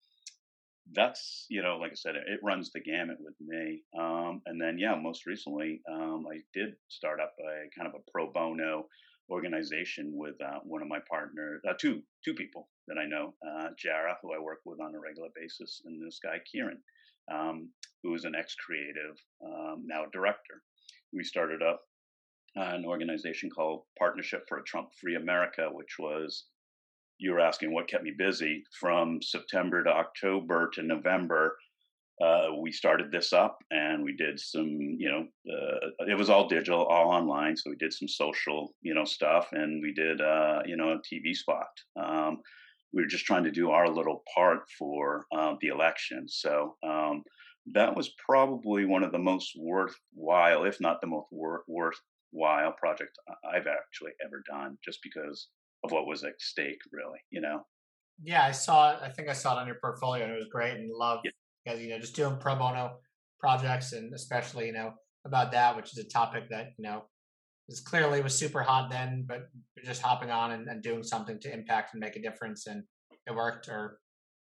that's, 0.93 1.47
you 1.49 1.63
know, 1.63 1.79
like 1.79 1.93
I 1.93 1.95
said, 1.95 2.17
it 2.17 2.41
runs 2.43 2.71
the 2.73 2.81
gamut 2.81 3.19
with 3.21 3.35
me. 3.41 3.83
Um, 3.99 4.43
and 4.47 4.61
then, 4.61 4.79
yeah, 4.79 4.95
most 4.97 5.27
recently, 5.27 5.81
um, 5.91 6.27
I 6.31 6.41
did 6.55 6.75
start 6.89 7.21
up 7.21 7.35
a 7.41 7.69
kind 7.79 7.89
of 7.89 7.95
a 7.95 8.11
pro 8.11 8.31
bono 8.33 8.87
organization 9.31 10.13
with 10.15 10.35
uh, 10.43 10.59
one 10.65 10.83
of 10.83 10.89
my 10.89 10.99
partners, 11.11 11.61
uh, 11.69 11.75
two 11.79 12.03
two 12.25 12.35
people 12.35 12.69
that 12.87 12.97
I 12.99 13.07
know, 13.07 13.35
uh, 13.47 13.69
Jared, 13.79 14.17
who 14.23 14.33
I 14.33 14.39
work 14.39 14.61
with 14.65 14.81
on 14.81 14.95
a 14.95 14.99
regular 14.99 15.29
basis, 15.37 15.83
and 15.85 16.01
this 16.05 16.19
guy 16.23 16.39
Kieran 16.51 16.79
um, 17.31 17.71
who 18.03 18.15
is 18.15 18.25
an 18.25 18.35
ex-creative, 18.39 19.17
um, 19.45 19.85
now 19.87 20.05
director. 20.13 20.63
We 21.13 21.25
started 21.25 21.63
up 21.63 21.83
an 22.57 22.85
organization 22.85 23.51
called 23.51 23.83
Partnership 23.99 24.45
for 24.49 24.59
a 24.59 24.65
Trump-Free 24.65 25.17
America, 25.17 25.69
which 25.71 25.97
was 25.99 26.47
you 27.19 27.33
were 27.33 27.41
asking 27.41 27.73
what 27.73 27.89
kept 27.89 28.05
me 28.05 28.13
busy 28.17 28.65
from 28.79 29.21
September 29.23 29.83
to 29.83 29.91
October 29.91 30.71
to 30.75 30.83
November. 30.83 31.57
Uh, 32.21 32.49
we 32.61 32.73
started 32.73 33.13
this 33.13 33.33
up 33.33 33.59
and 33.71 34.03
we 34.03 34.17
did 34.17 34.41
some, 34.41 34.67
you 34.99 35.09
know, 35.09 35.27
uh, 35.53 36.05
it 36.09 36.17
was 36.17 36.31
all 36.31 36.49
digital, 36.49 36.85
all 36.85 37.11
online. 37.11 37.57
So 37.57 37.71
we 37.71 37.77
did 37.77 37.93
some 37.93 38.09
social, 38.09 38.75
you 38.83 38.95
know, 38.95 39.05
stuff 39.05 39.49
and 39.53 39.81
we 39.83 39.93
did, 39.93 40.21
uh, 40.21 40.61
you 40.67 40.77
know, 40.77 40.93
a 40.93 41.15
TV 41.15 41.35
spot. 41.35 41.69
Um, 41.97 42.39
we 42.93 43.03
were 43.03 43.09
just 43.09 43.25
trying 43.25 43.45
to 43.45 43.53
do 43.53 43.71
our 43.71 43.89
little 43.89 44.23
part 44.35 44.61
for 44.79 45.27
uh, 45.37 45.55
the 45.61 45.69
election. 45.69 46.27
So 46.29 46.77
um, 46.83 47.23
that 47.73 47.97
was 47.97 48.11
probably 48.25 48.85
one 48.85 49.03
of 49.03 49.13
the 49.13 49.19
most 49.19 49.53
worthwhile, 49.59 50.65
if 50.65 50.81
not 50.81 51.01
the 51.01 51.07
most 51.07 51.29
wor- 51.31 51.65
worthwhile 51.69 52.73
project 52.73 53.19
I've 53.45 53.67
actually 53.67 54.13
ever 54.25 54.43
done, 54.49 54.79
just 54.85 55.01
because 55.03 55.49
of 55.85 55.93
what 55.93 56.07
was 56.07 56.25
at 56.25 56.41
stake, 56.41 56.81
really. 56.93 57.19
You 57.31 57.41
know. 57.41 57.63
Yeah, 58.23 58.45
I 58.45 58.53
saw 58.53 58.93
it. 58.93 58.99
I 59.03 59.09
think 59.11 59.29
I 59.29 59.33
saw 59.33 59.57
it 59.57 59.61
on 59.61 59.67
your 59.67 59.79
portfolio, 59.81 60.25
and 60.25 60.33
it 60.33 60.37
was 60.37 60.49
great, 60.51 60.75
and 60.75 60.91
love 60.93 61.21
yeah. 61.25 61.31
because 61.65 61.81
you 61.81 61.91
know 61.91 61.99
just 61.99 62.17
doing 62.17 62.37
pro 62.39 62.57
bono 62.57 62.97
projects, 63.41 63.93
and 63.93 64.13
especially 64.15 64.67
you 64.67 64.73
know 64.73 64.93
about 65.25 65.53
that, 65.53 65.77
which 65.77 65.93
is 65.93 65.99
a 65.99 66.09
topic 66.09 66.45
that 66.51 66.73
you 66.79 66.85
know 66.85 67.05
is 67.69 67.81
clearly 67.81 68.23
was 68.23 68.37
super 68.37 68.63
hot 68.63 68.91
then, 68.91 69.25
but 69.29 69.49
just 69.85 70.03
hopping 70.03 70.31
on 70.31 70.53
and, 70.53 70.69
and 70.69 70.83
doing 70.83 71.03
something 71.03 71.39
to 71.41 71.53
impact 71.53 71.93
and 71.93 72.01
make 72.01 72.17
a 72.17 72.23
difference, 72.23 72.67
and 72.67 72.83
it 73.27 73.35
worked. 73.35 73.69
Or 73.69 73.99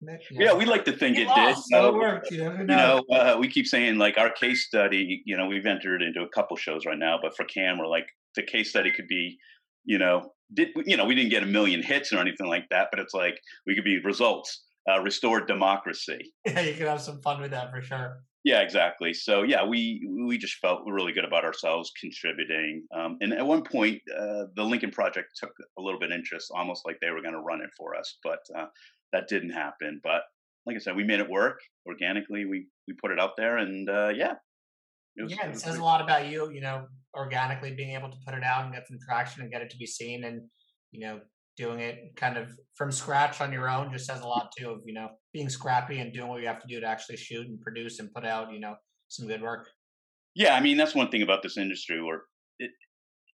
yeah, 0.00 0.16
yeah 0.30 0.54
we 0.54 0.64
like 0.64 0.84
to 0.84 0.92
think 0.92 1.16
it, 1.16 1.28
it 1.28 1.34
did. 1.34 1.56
So 1.70 1.88
it 1.88 1.94
worked. 1.94 2.30
You, 2.30 2.52
you 2.58 2.64
know, 2.64 3.02
uh, 3.12 3.36
we 3.38 3.48
keep 3.48 3.66
saying 3.66 3.98
like 3.98 4.18
our 4.18 4.30
case 4.30 4.66
study. 4.66 5.22
You 5.24 5.36
know, 5.36 5.46
we've 5.46 5.66
entered 5.66 6.02
into 6.02 6.22
a 6.22 6.28
couple 6.28 6.56
shows 6.56 6.86
right 6.86 6.98
now, 6.98 7.18
but 7.20 7.36
for 7.36 7.44
Cannes, 7.44 7.78
we're 7.78 7.86
like 7.86 8.06
the 8.36 8.42
case 8.42 8.70
study 8.70 8.90
could 8.90 9.08
be, 9.08 9.38
you 9.84 9.98
know, 9.98 10.32
did 10.54 10.68
you 10.86 10.96
know 10.96 11.04
we 11.04 11.14
didn't 11.14 11.30
get 11.30 11.42
a 11.42 11.46
million 11.46 11.82
hits 11.82 12.12
or 12.12 12.18
anything 12.18 12.46
like 12.46 12.64
that, 12.70 12.88
but 12.90 13.00
it's 13.00 13.14
like 13.14 13.38
we 13.66 13.74
could 13.74 13.84
be 13.84 13.98
results. 14.04 14.64
Uh, 14.90 15.02
restored 15.02 15.46
democracy. 15.46 16.32
Yeah, 16.46 16.60
you 16.60 16.72
could 16.72 16.88
have 16.88 17.02
some 17.02 17.20
fun 17.20 17.42
with 17.42 17.50
that 17.50 17.70
for 17.70 17.82
sure. 17.82 18.22
Yeah, 18.44 18.60
exactly. 18.60 19.12
So 19.12 19.42
yeah, 19.42 19.62
we 19.62 20.00
we 20.26 20.38
just 20.38 20.54
felt 20.54 20.80
really 20.86 21.12
good 21.12 21.26
about 21.26 21.44
ourselves 21.44 21.92
contributing. 22.00 22.86
Um, 22.96 23.18
and 23.20 23.34
at 23.34 23.44
one 23.44 23.62
point, 23.62 24.00
uh, 24.18 24.44
the 24.54 24.62
Lincoln 24.62 24.90
Project 24.90 25.28
took 25.38 25.50
a 25.78 25.82
little 25.82 26.00
bit 26.00 26.12
interest, 26.12 26.50
almost 26.54 26.86
like 26.86 26.96
they 27.02 27.10
were 27.10 27.20
going 27.20 27.34
to 27.34 27.40
run 27.40 27.60
it 27.60 27.68
for 27.76 27.94
us, 27.94 28.16
but 28.24 28.38
uh, 28.56 28.66
that 29.12 29.28
didn't 29.28 29.50
happen. 29.50 30.00
But 30.02 30.22
like 30.66 30.76
I 30.76 30.78
said, 30.78 30.96
we 30.96 31.04
made 31.04 31.20
it 31.20 31.30
work 31.30 31.58
organically. 31.86 32.44
We 32.44 32.66
we 32.86 32.94
put 33.00 33.10
it 33.10 33.20
out 33.20 33.36
there, 33.36 33.58
and 33.58 33.88
uh, 33.88 34.12
yeah, 34.14 34.34
it 35.16 35.22
was, 35.22 35.32
yeah, 35.32 35.46
it, 35.46 35.56
it 35.56 35.60
says 35.60 35.78
a 35.78 35.82
lot 35.82 36.00
about 36.00 36.28
you. 36.28 36.50
You 36.50 36.60
know, 36.60 36.86
organically 37.16 37.74
being 37.74 37.94
able 37.96 38.10
to 38.10 38.18
put 38.26 38.34
it 38.34 38.44
out 38.44 38.64
and 38.64 38.74
get 38.74 38.86
some 38.86 38.98
traction 39.06 39.42
and 39.42 39.50
get 39.50 39.62
it 39.62 39.70
to 39.70 39.76
be 39.76 39.86
seen. 39.86 40.24
And 40.24 40.42
you 40.92 41.00
know, 41.00 41.20
doing 41.58 41.80
it 41.80 42.14
kind 42.16 42.36
of 42.36 42.48
from 42.76 42.92
scratch 42.92 43.40
on 43.40 43.52
your 43.52 43.68
own 43.68 43.92
just 43.92 44.06
says 44.06 44.20
a 44.20 44.26
lot 44.26 44.50
too 44.56 44.70
of, 44.70 44.78
you 44.86 44.94
know, 44.94 45.08
being 45.32 45.48
scrappy 45.48 45.98
and 45.98 46.12
doing 46.14 46.28
what 46.28 46.40
you 46.40 46.46
have 46.46 46.60
to 46.60 46.68
do 46.68 46.80
to 46.80 46.86
actually 46.86 47.16
shoot 47.16 47.46
and 47.46 47.60
produce 47.60 47.98
and 47.98 48.12
put 48.14 48.24
out, 48.24 48.52
you 48.52 48.60
know, 48.60 48.74
some 49.08 49.26
good 49.26 49.42
work. 49.42 49.66
Yeah, 50.34 50.54
I 50.54 50.60
mean 50.60 50.76
that's 50.76 50.94
one 50.94 51.10
thing 51.10 51.22
about 51.22 51.42
this 51.42 51.58
industry 51.58 52.00
where 52.00 52.22
it 52.60 52.70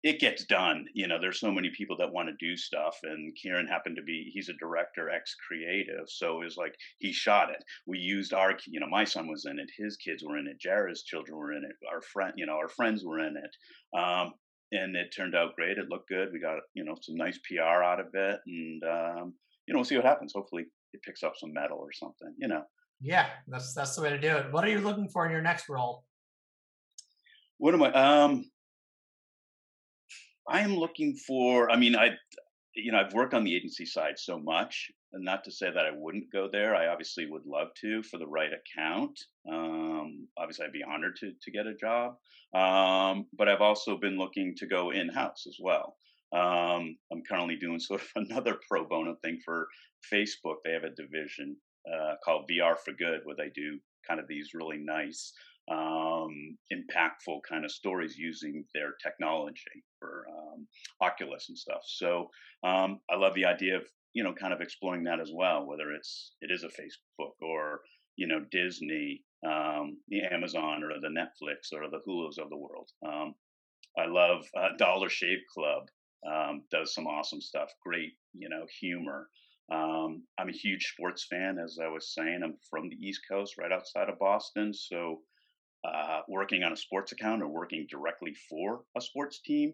it 0.04 0.20
gets 0.20 0.46
done. 0.46 0.86
You 0.94 1.08
know, 1.08 1.20
there's 1.20 1.40
so 1.40 1.52
many 1.52 1.70
people 1.70 1.96
that 1.98 2.12
want 2.12 2.30
to 2.30 2.46
do 2.46 2.58
stuff, 2.58 2.98
and 3.04 3.36
Kieran 3.36 3.68
happened 3.68 3.96
to 3.98 4.02
be 4.02 4.32
he's 4.34 4.50
a 4.50 4.54
director, 4.54 5.10
ex 5.10 5.36
creative, 5.36 6.08
so 6.08 6.42
it 6.42 6.46
was 6.46 6.58
like 6.58 6.76
he 6.98 7.12
shot 7.12 7.50
it. 7.52 7.64
We 7.86 8.00
used 8.00 8.34
our, 8.34 8.58
you 8.68 8.80
know, 8.80 8.88
my 8.88 9.04
son 9.04 9.28
was 9.28 9.46
in 9.46 9.60
it, 9.60 9.70
his 9.78 9.98
kids 9.98 10.24
were 10.24 10.38
in 10.38 10.48
it, 10.48 10.60
Jared's 10.60 11.04
children 11.04 11.38
were 11.38 11.54
in 11.54 11.64
it, 11.64 11.76
our 11.92 12.02
friend, 12.02 12.34
you 12.36 12.46
know, 12.46 12.54
our 12.54 12.70
friends 12.70 13.04
were 13.04 13.20
in 13.20 13.36
it. 13.38 13.98
Um, 13.98 14.34
and 14.72 14.96
it 14.96 15.14
turned 15.16 15.36
out 15.36 15.56
great. 15.56 15.78
It 15.78 15.90
looked 15.90 16.10
good. 16.10 16.30
We 16.32 16.40
got 16.40 16.60
you 16.74 16.84
know 16.84 16.96
some 17.02 17.16
nice 17.16 17.40
PR 17.48 17.84
out 17.84 18.00
of 18.00 18.08
it, 18.14 18.40
and 18.46 18.84
um, 18.84 19.34
you 19.68 19.74
know 19.74 19.80
we'll 19.80 19.86
see 19.86 19.98
what 19.98 20.06
happens. 20.06 20.34
Hopefully, 20.34 20.66
it 20.94 21.02
picks 21.04 21.24
up 21.24 21.34
some 21.38 21.54
medal 21.54 21.78
or 21.78 21.92
something. 21.92 22.34
You 22.38 22.48
know. 22.48 22.64
Yeah, 23.02 23.28
that's 23.48 23.74
that's 23.74 23.96
the 23.96 24.02
way 24.02 24.10
to 24.12 24.20
do 24.20 24.30
it. 24.30 24.52
What 24.52 24.64
are 24.64 24.70
you 24.70 24.80
looking 24.80 25.10
for 25.10 25.26
in 25.26 25.32
your 25.32 25.42
next 25.42 25.70
role? 25.70 26.06
What 27.58 27.74
am 27.74 27.84
I? 27.84 27.92
Um, 27.92 28.46
I 30.48 30.62
am 30.62 30.76
looking 30.76 31.16
for. 31.16 31.70
I 31.70 31.78
mean, 31.78 31.96
I, 31.96 32.12
you 32.76 32.92
know, 32.92 33.00
I've 33.00 33.14
worked 33.14 33.34
on 33.34 33.44
the 33.44 33.56
agency 33.56 33.86
side 33.86 34.18
so 34.18 34.40
much, 34.40 34.92
and 35.14 35.24
not 35.24 35.44
to 35.44 35.52
say 35.52 35.70
that 35.72 35.86
I 35.86 35.92
wouldn't 35.94 36.32
go 36.32 36.50
there. 36.52 36.76
I 36.76 36.88
obviously 36.88 37.26
would 37.26 37.46
love 37.46 37.68
to 37.82 38.02
for 38.04 38.18
the 38.18 38.28
right 38.28 38.52
account. 38.52 39.20
Um, 39.52 40.28
obviously, 40.38 40.66
I'd 40.66 40.72
be 40.72 40.84
honored 40.84 41.16
to 41.18 41.32
to 41.42 41.52
get 41.52 41.68
a 41.68 41.76
job. 41.76 42.16
Um, 42.54 43.28
but 43.38 43.48
I've 43.48 43.62
also 43.62 43.98
been 43.98 44.18
looking 44.18 44.56
to 44.58 44.68
go 44.68 44.92
in 44.92 45.10
house 45.10 45.46
as 45.48 45.58
well. 45.62 45.96
Um, 46.34 46.98
I'm 47.12 47.24
currently 47.28 47.56
doing 47.56 47.80
sort 47.80 48.02
of 48.02 48.08
another 48.16 48.58
pro 48.70 48.88
bono 48.88 49.16
thing 49.24 49.40
for 49.44 49.68
Facebook. 50.12 50.58
They 50.64 50.74
have 50.74 50.84
a 50.84 50.90
division 50.90 51.56
uh, 51.92 52.16
called 52.24 52.50
VR 52.50 52.76
for 52.78 52.94
Good, 52.94 53.22
where 53.24 53.36
they 53.36 53.50
do 53.56 53.80
kind 54.08 54.20
of 54.20 54.28
these 54.28 54.54
really 54.54 54.78
nice, 54.78 55.34
um, 55.72 56.58
impactful 56.74 57.40
kind 57.48 57.64
of 57.64 57.72
stories 57.72 58.18
using 58.18 58.66
their 58.74 58.94
technology 59.02 59.84
for 60.00 60.26
um, 60.30 60.68
Oculus 61.02 61.48
and 61.50 61.58
stuff. 61.58 61.82
So 61.86 62.30
um, 62.64 63.00
I 63.10 63.16
love 63.16 63.34
the 63.36 63.46
idea 63.46 63.78
of 63.78 63.84
you 64.14 64.24
know 64.24 64.34
kind 64.34 64.54
of 64.54 64.62
exploring 64.62 65.04
that 65.06 65.20
as 65.20 65.32
well, 65.34 65.66
whether 65.66 65.92
it's 65.92 66.34
it 66.42 66.52
is 66.52 66.64
a 66.64 66.68
Facebook 66.68 67.34
or 67.42 67.82
you 68.18 68.28
know 68.28 68.44
Disney, 68.52 69.24
um, 69.46 69.98
the 70.10 70.22
Amazon 70.22 70.84
or 70.84 71.00
the 71.00 71.08
Netflix 71.08 71.74
or 71.74 71.90
the 71.90 72.02
Hulu's 72.06 72.38
of 72.38 72.50
the 72.50 72.58
world. 72.58 72.90
Um, 73.06 73.36
I 73.98 74.06
love 74.06 74.46
uh, 74.58 74.70
Dollar 74.78 75.10
Shave 75.10 75.40
Club. 75.54 75.84
Um, 76.26 76.64
does 76.70 76.94
some 76.94 77.08
awesome 77.08 77.42
stuff. 77.42 77.70
Great, 77.84 78.12
you 78.34 78.48
know, 78.48 78.66
humor. 78.80 79.28
Um, 79.72 80.24
I'm 80.38 80.50
a 80.50 80.54
huge 80.54 80.86
sports 80.94 81.26
fan, 81.30 81.58
as 81.58 81.80
I 81.82 81.88
was 81.88 82.14
saying. 82.14 82.42
I'm 82.44 82.58
from 82.70 82.90
the 82.90 82.96
East 82.96 83.22
Coast, 83.30 83.58
right 83.58 83.72
outside 83.72 84.10
of 84.10 84.20
Boston. 84.20 84.74
So, 84.74 85.22
uh, 85.84 86.22
working 86.28 86.64
on 86.64 86.74
a 86.74 86.78
sports 86.78 87.12
account 87.12 87.42
or 87.42 87.48
working 87.48 87.88
directly 87.90 88.34
for 88.50 88.82
a 88.98 89.02
sports 89.02 89.40
team, 89.42 89.74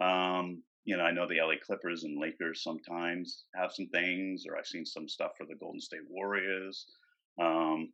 um, 0.00 0.62
you 0.84 0.96
know, 0.96 1.02
I 1.02 1.12
know 1.12 1.26
the 1.28 1.40
LA 1.40 1.54
Clippers 1.64 2.04
and 2.04 2.18
Lakers 2.18 2.62
sometimes 2.62 3.44
have 3.54 3.72
some 3.72 3.88
things, 3.88 4.44
or 4.48 4.56
I've 4.56 4.66
seen 4.66 4.86
some 4.86 5.08
stuff 5.08 5.32
for 5.36 5.44
the 5.44 5.56
Golden 5.56 5.80
State 5.80 6.00
Warriors. 6.08 6.86
Um, 7.38 7.92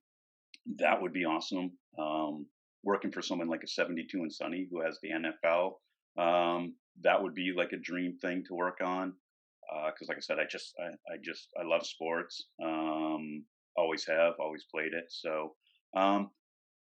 that 0.77 1.01
would 1.03 1.13
be 1.13 1.25
awesome. 1.25 1.73
Um, 1.99 2.47
working 2.85 3.11
for 3.11 3.23
someone 3.23 3.49
like 3.49 3.65
a 3.65 3.69
72 3.69 4.17
and 4.19 4.33
Sunny 4.33 4.69
who 4.71 4.81
has 4.83 4.99
the 5.03 5.11
NFL, 5.11 5.73
um, 6.23 6.75
that 7.03 7.21
would 7.21 7.35
be 7.35 7.53
like 7.57 7.73
a 7.73 7.79
dream 7.79 8.17
thing 8.21 8.45
to 8.47 8.55
work 8.55 8.79
on. 8.83 9.15
Because, 9.87 10.09
uh, 10.09 10.11
like 10.11 10.19
I 10.19 10.21
said, 10.21 10.39
I 10.39 10.45
just, 10.49 10.75
I, 10.79 11.13
I 11.13 11.17
just, 11.23 11.49
I 11.59 11.65
love 11.65 11.85
sports. 11.87 12.47
Um, 12.63 13.45
always 13.77 14.07
have, 14.07 14.35
always 14.39 14.65
played 14.73 14.93
it. 14.93 15.07
So, 15.09 15.55
um, 15.97 16.31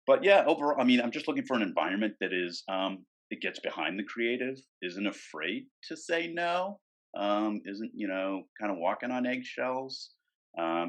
but 0.06 0.24
yeah, 0.24 0.44
overall, 0.46 0.80
I 0.80 0.84
mean, 0.84 1.00
I'm 1.00 1.10
just 1.10 1.28
looking 1.28 1.44
for 1.44 1.56
an 1.56 1.62
environment 1.62 2.14
that 2.20 2.32
is, 2.32 2.62
um, 2.68 3.04
it 3.30 3.40
gets 3.40 3.60
behind 3.60 3.98
the 3.98 4.04
creative, 4.04 4.56
isn't 4.82 5.06
afraid 5.06 5.64
to 5.88 5.96
say 5.96 6.30
no, 6.32 6.80
um, 7.16 7.60
isn't 7.64 7.92
you 7.94 8.08
know 8.08 8.42
kind 8.60 8.70
of 8.72 8.78
walking 8.78 9.10
on 9.10 9.26
eggshells, 9.26 10.10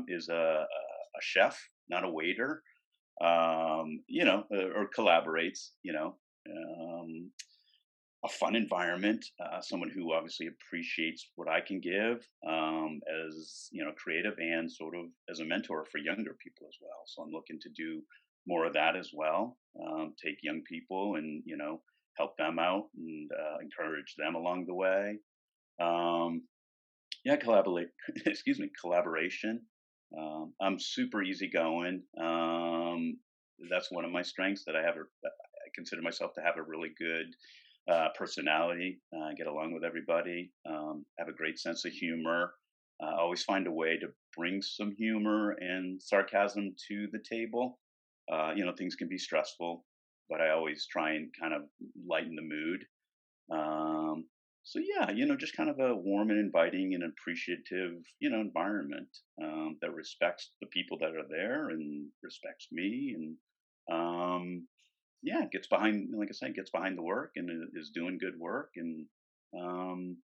is 0.07 0.29
a, 0.29 0.33
a 0.65 1.21
chef, 1.21 1.59
not 1.89 2.03
a 2.03 2.09
waiter 2.09 2.61
um, 3.21 4.03
you 4.07 4.25
know, 4.25 4.43
uh, 4.53 4.69
or 4.75 4.89
collaborates, 4.97 5.69
you 5.83 5.93
know, 5.93 6.15
um, 6.49 7.31
a 8.25 8.27
fun 8.27 8.55
environment, 8.55 9.23
uh, 9.39 9.61
someone 9.61 9.89
who 9.93 10.13
obviously 10.13 10.47
appreciates 10.47 11.29
what 11.35 11.47
I 11.47 11.61
can 11.61 11.79
give 11.79 12.27
um, 12.47 12.99
as, 13.27 13.69
you 13.71 13.85
know, 13.85 13.91
creative 13.97 14.33
and 14.39 14.71
sort 14.71 14.95
of 14.95 15.05
as 15.29 15.39
a 15.39 15.45
mentor 15.45 15.85
for 15.91 15.99
younger 15.99 16.35
people 16.43 16.67
as 16.67 16.75
well. 16.81 17.03
So 17.05 17.21
I'm 17.21 17.31
looking 17.31 17.59
to 17.61 17.69
do 17.75 18.01
more 18.47 18.65
of 18.65 18.73
that 18.73 18.95
as 18.95 19.11
well, 19.13 19.57
um, 19.81 20.13
take 20.23 20.37
young 20.43 20.61
people 20.69 21.15
and, 21.15 21.43
you 21.45 21.57
know, 21.57 21.81
help 22.17 22.37
them 22.37 22.59
out 22.59 22.85
and 22.97 23.29
uh, 23.31 23.57
encourage 23.61 24.15
them 24.17 24.35
along 24.35 24.65
the 24.65 24.73
way. 24.73 25.17
Um, 25.81 26.43
yeah, 27.23 27.35
collaborate, 27.37 27.89
excuse 28.25 28.59
me, 28.59 28.69
collaboration. 28.79 29.61
Um, 30.17 30.53
I'm 30.61 30.79
super 30.79 31.23
easygoing. 31.23 32.03
Um, 32.21 33.17
that's 33.69 33.91
one 33.91 34.05
of 34.05 34.11
my 34.11 34.21
strengths 34.21 34.63
that 34.65 34.75
I 34.75 34.81
have. 34.81 34.95
A, 34.95 34.99
I 35.01 35.67
consider 35.73 36.01
myself 36.01 36.33
to 36.35 36.41
have 36.41 36.57
a 36.57 36.63
really 36.63 36.91
good 36.97 37.25
uh, 37.91 38.09
personality. 38.17 39.01
Uh, 39.15 39.33
get 39.37 39.47
along 39.47 39.73
with 39.73 39.83
everybody. 39.83 40.51
Um, 40.69 41.05
have 41.17 41.27
a 41.27 41.33
great 41.33 41.59
sense 41.59 41.85
of 41.85 41.91
humor. 41.91 42.53
Uh, 43.03 43.15
always 43.19 43.43
find 43.43 43.67
a 43.67 43.71
way 43.71 43.97
to 43.97 44.07
bring 44.37 44.61
some 44.61 44.91
humor 44.97 45.51
and 45.59 46.01
sarcasm 46.01 46.75
to 46.87 47.07
the 47.11 47.19
table. 47.29 47.79
Uh, 48.31 48.53
you 48.55 48.65
know, 48.65 48.73
things 48.73 48.95
can 48.95 49.07
be 49.07 49.17
stressful, 49.17 49.85
but 50.29 50.41
I 50.41 50.51
always 50.51 50.87
try 50.87 51.13
and 51.13 51.29
kind 51.39 51.53
of 51.53 51.63
lighten 52.07 52.35
the 52.35 52.41
mood. 52.41 52.85
Um, 53.51 54.25
so 54.63 54.79
yeah, 54.79 55.11
you 55.11 55.27
know, 55.27 55.35
just 55.35 55.55
kind 55.55 55.69
of 55.69 55.79
a 55.79 55.95
warm 55.95 56.31
and 56.31 56.39
inviting 56.39 56.95
and 56.95 57.03
appreciative, 57.03 57.93
you 58.19 58.31
know, 58.31 58.41
environment 58.41 59.09
um, 59.41 59.77
that 59.81 59.93
respects 59.93 60.49
the 60.59 60.67
people 60.67 60.97
that 60.99 61.15
are 61.15 61.27
there 61.29 61.69
and 61.69 62.07
respects 62.23 62.67
me, 62.71 63.15
and 63.15 63.37
um, 63.95 64.67
yeah, 65.21 65.41
gets 65.51 65.67
behind, 65.67 66.09
like 66.17 66.29
I 66.29 66.33
said, 66.33 66.55
gets 66.55 66.71
behind 66.71 66.97
the 66.97 67.03
work 67.03 67.33
and 67.35 67.69
is 67.75 67.91
doing 67.91 68.17
good 68.17 68.39
work, 68.39 68.71
and 68.77 69.05
um, 69.55 70.17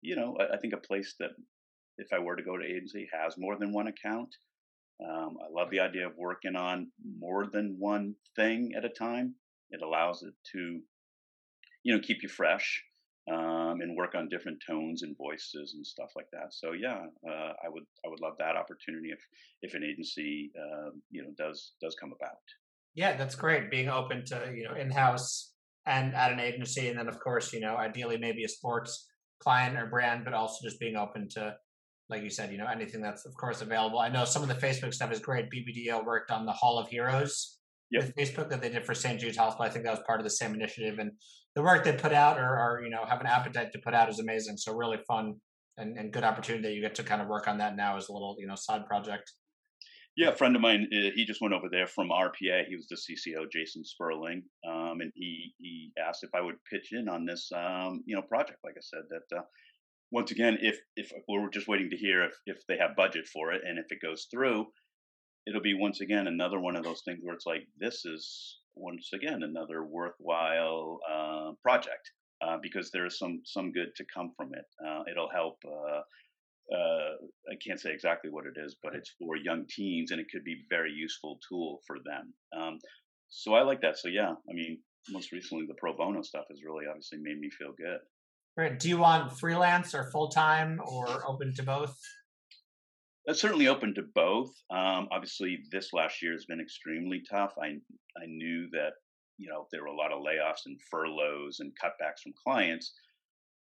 you 0.00 0.14
know, 0.14 0.36
I, 0.38 0.54
I, 0.54 0.58
think 0.58 0.72
a 0.72 0.78
place 0.78 1.16
that 1.18 1.30
if 1.98 2.12
I 2.12 2.20
were 2.20 2.36
to 2.36 2.42
go 2.42 2.56
to 2.56 2.64
agency 2.64 3.08
has 3.12 3.36
more 3.36 3.56
than 3.58 3.72
one 3.72 3.88
account. 3.88 4.34
Um, 5.04 5.36
I 5.40 5.52
love 5.52 5.70
the 5.70 5.80
idea 5.80 6.06
of 6.06 6.16
working 6.16 6.56
on 6.56 6.90
more 7.18 7.46
than 7.46 7.76
one 7.78 8.14
thing 8.34 8.72
at 8.76 8.84
a 8.84 8.88
time. 8.88 9.34
It 9.70 9.82
allows 9.82 10.22
it 10.22 10.34
to, 10.52 10.80
you 11.82 11.94
know, 11.94 12.00
keep 12.00 12.22
you 12.22 12.28
fresh 12.28 12.82
um, 13.30 13.80
and 13.80 13.96
work 13.96 14.14
on 14.14 14.28
different 14.28 14.58
tones 14.66 15.02
and 15.02 15.16
voices 15.16 15.74
and 15.74 15.86
stuff 15.86 16.10
like 16.14 16.28
that. 16.32 16.54
So 16.54 16.72
yeah, 16.72 17.06
uh, 17.28 17.52
I 17.64 17.68
would 17.68 17.82
I 18.04 18.08
would 18.08 18.20
love 18.20 18.34
that 18.38 18.56
opportunity 18.56 19.10
if 19.10 19.20
if 19.62 19.74
an 19.74 19.82
agency 19.82 20.52
uh, 20.56 20.90
you 21.10 21.22
know 21.22 21.30
does 21.36 21.72
does 21.80 21.96
come 22.00 22.12
about. 22.12 22.38
Yeah, 22.94 23.16
that's 23.16 23.34
great. 23.34 23.70
Being 23.70 23.88
open 23.88 24.24
to 24.26 24.52
you 24.54 24.64
know 24.64 24.74
in 24.74 24.90
house 24.90 25.54
and 25.86 26.14
at 26.14 26.32
an 26.32 26.40
agency, 26.40 26.88
and 26.88 26.98
then 26.98 27.08
of 27.08 27.18
course 27.18 27.52
you 27.52 27.60
know 27.60 27.76
ideally 27.76 28.16
maybe 28.16 28.44
a 28.44 28.48
sports 28.48 29.08
client 29.40 29.76
or 29.76 29.86
brand, 29.86 30.24
but 30.24 30.32
also 30.32 30.58
just 30.62 30.80
being 30.80 30.96
open 30.96 31.28
to 31.30 31.56
like 32.08 32.22
you 32.22 32.30
said, 32.30 32.52
you 32.52 32.58
know 32.58 32.66
anything 32.66 33.00
that's 33.00 33.26
of 33.26 33.34
course 33.34 33.62
available. 33.62 33.98
I 33.98 34.08
know 34.08 34.24
some 34.24 34.42
of 34.42 34.48
the 34.48 34.54
Facebook 34.54 34.94
stuff 34.94 35.12
is 35.12 35.20
great. 35.20 35.50
BBDO 35.50 36.04
worked 36.04 36.30
on 36.30 36.46
the 36.46 36.52
Hall 36.52 36.78
of 36.78 36.88
Heroes 36.88 37.58
yep. 37.90 38.04
with 38.04 38.14
Facebook 38.14 38.48
that 38.50 38.60
they 38.60 38.68
did 38.68 38.86
for 38.86 38.94
St. 38.94 39.20
Jude's 39.20 39.36
Hospital. 39.36 39.66
I 39.66 39.70
think 39.70 39.84
that 39.84 39.90
was 39.90 40.04
part 40.06 40.20
of 40.20 40.24
the 40.24 40.30
same 40.30 40.54
initiative, 40.54 40.98
and 40.98 41.12
the 41.54 41.62
work 41.62 41.84
they 41.84 41.92
put 41.92 42.12
out 42.12 42.38
or, 42.38 42.58
or 42.58 42.82
you 42.84 42.90
know 42.90 43.04
have 43.08 43.20
an 43.20 43.26
appetite 43.26 43.72
to 43.72 43.78
put 43.78 43.94
out 43.94 44.08
is 44.08 44.18
amazing. 44.18 44.56
So 44.56 44.74
really 44.74 44.98
fun 45.06 45.34
and, 45.78 45.98
and 45.98 46.12
good 46.12 46.24
opportunity 46.24 46.68
that 46.68 46.74
you 46.74 46.80
get 46.80 46.94
to 46.96 47.02
kind 47.02 47.20
of 47.20 47.28
work 47.28 47.48
on 47.48 47.58
that 47.58 47.76
now 47.76 47.96
as 47.96 48.08
a 48.08 48.12
little 48.12 48.36
you 48.38 48.46
know 48.46 48.56
side 48.56 48.86
project. 48.86 49.32
Yeah, 50.16 50.28
a 50.28 50.34
friend 50.34 50.56
of 50.56 50.62
mine, 50.62 50.88
uh, 50.90 51.10
he 51.14 51.26
just 51.26 51.42
went 51.42 51.52
over 51.52 51.68
there 51.70 51.86
from 51.86 52.08
RPA. 52.08 52.64
He 52.68 52.74
was 52.74 52.88
the 52.88 52.96
CCO, 52.96 53.50
Jason 53.52 53.84
Sperling, 53.84 54.44
um, 54.66 55.00
and 55.00 55.12
he 55.14 55.54
he 55.58 55.92
asked 56.02 56.24
if 56.24 56.30
I 56.34 56.40
would 56.40 56.56
pitch 56.70 56.92
in 56.92 57.08
on 57.08 57.26
this, 57.26 57.50
um, 57.54 58.02
you 58.06 58.16
know, 58.16 58.22
project. 58.22 58.60
Like 58.64 58.76
I 58.78 58.80
said, 58.80 59.02
that 59.10 59.36
uh, 59.36 59.42
once 60.10 60.30
again, 60.30 60.58
if 60.60 60.78
if 60.96 61.12
we're 61.28 61.50
just 61.50 61.68
waiting 61.68 61.90
to 61.90 61.96
hear 61.96 62.24
if 62.24 62.32
if 62.46 62.66
they 62.68 62.78
have 62.78 62.96
budget 62.96 63.26
for 63.26 63.52
it, 63.52 63.62
and 63.66 63.78
if 63.78 63.86
it 63.90 64.02
goes 64.02 64.26
through, 64.30 64.66
it'll 65.46 65.62
be 65.62 65.74
once 65.74 66.00
again 66.00 66.26
another 66.26 66.60
one 66.60 66.76
of 66.76 66.84
those 66.84 67.02
things 67.04 67.20
where 67.22 67.34
it's 67.34 67.46
like 67.46 67.66
this 67.78 68.04
is 68.04 68.60
once 68.74 69.10
again 69.14 69.42
another 69.42 69.84
worthwhile 69.84 70.98
uh, 71.10 71.52
project 71.62 72.10
uh, 72.42 72.58
because 72.62 72.90
there's 72.90 73.18
some 73.18 73.40
some 73.44 73.72
good 73.72 73.88
to 73.96 74.04
come 74.14 74.32
from 74.36 74.52
it. 74.54 74.64
Uh, 74.86 75.02
it'll 75.10 75.30
help. 75.30 75.56
Uh, 75.66 76.02
uh, 76.74 77.14
I 77.48 77.54
can't 77.64 77.80
say 77.80 77.92
exactly 77.92 78.28
what 78.28 78.44
it 78.44 78.60
is, 78.60 78.74
but 78.82 78.94
it's 78.94 79.14
for 79.20 79.36
young 79.36 79.66
teens, 79.68 80.10
and 80.10 80.20
it 80.20 80.26
could 80.32 80.42
be 80.42 80.54
a 80.54 80.66
very 80.68 80.90
useful 80.90 81.38
tool 81.48 81.80
for 81.86 81.98
them. 82.04 82.34
Um, 82.58 82.78
so 83.28 83.54
I 83.54 83.62
like 83.62 83.80
that. 83.82 83.98
So 83.98 84.08
yeah, 84.08 84.32
I 84.32 84.52
mean, 84.52 84.78
most 85.10 85.32
recently 85.32 85.66
the 85.66 85.74
pro 85.78 85.96
bono 85.96 86.22
stuff 86.22 86.46
has 86.50 86.60
really 86.64 86.86
obviously 86.88 87.18
made 87.20 87.38
me 87.38 87.50
feel 87.50 87.72
good. 87.76 87.98
Great. 88.56 88.78
Do 88.78 88.88
you 88.88 88.96
want 88.96 89.38
freelance 89.38 89.94
or 89.94 90.04
full 90.04 90.28
time 90.28 90.80
or 90.86 91.28
open 91.28 91.52
to 91.56 91.62
both? 91.62 91.94
That's 93.26 93.40
certainly 93.40 93.68
open 93.68 93.94
to 93.96 94.02
both. 94.14 94.50
Um, 94.70 95.08
obviously, 95.10 95.58
this 95.70 95.92
last 95.92 96.22
year 96.22 96.32
has 96.32 96.46
been 96.46 96.60
extremely 96.60 97.22
tough. 97.30 97.52
I 97.62 97.76
I 98.16 98.26
knew 98.26 98.68
that 98.70 98.92
you 99.36 99.50
know 99.50 99.66
there 99.72 99.82
were 99.82 99.88
a 99.88 99.96
lot 99.96 100.10
of 100.10 100.22
layoffs 100.22 100.64
and 100.64 100.80
furloughs 100.90 101.60
and 101.60 101.72
cutbacks 101.82 102.22
from 102.22 102.32
clients, 102.42 102.94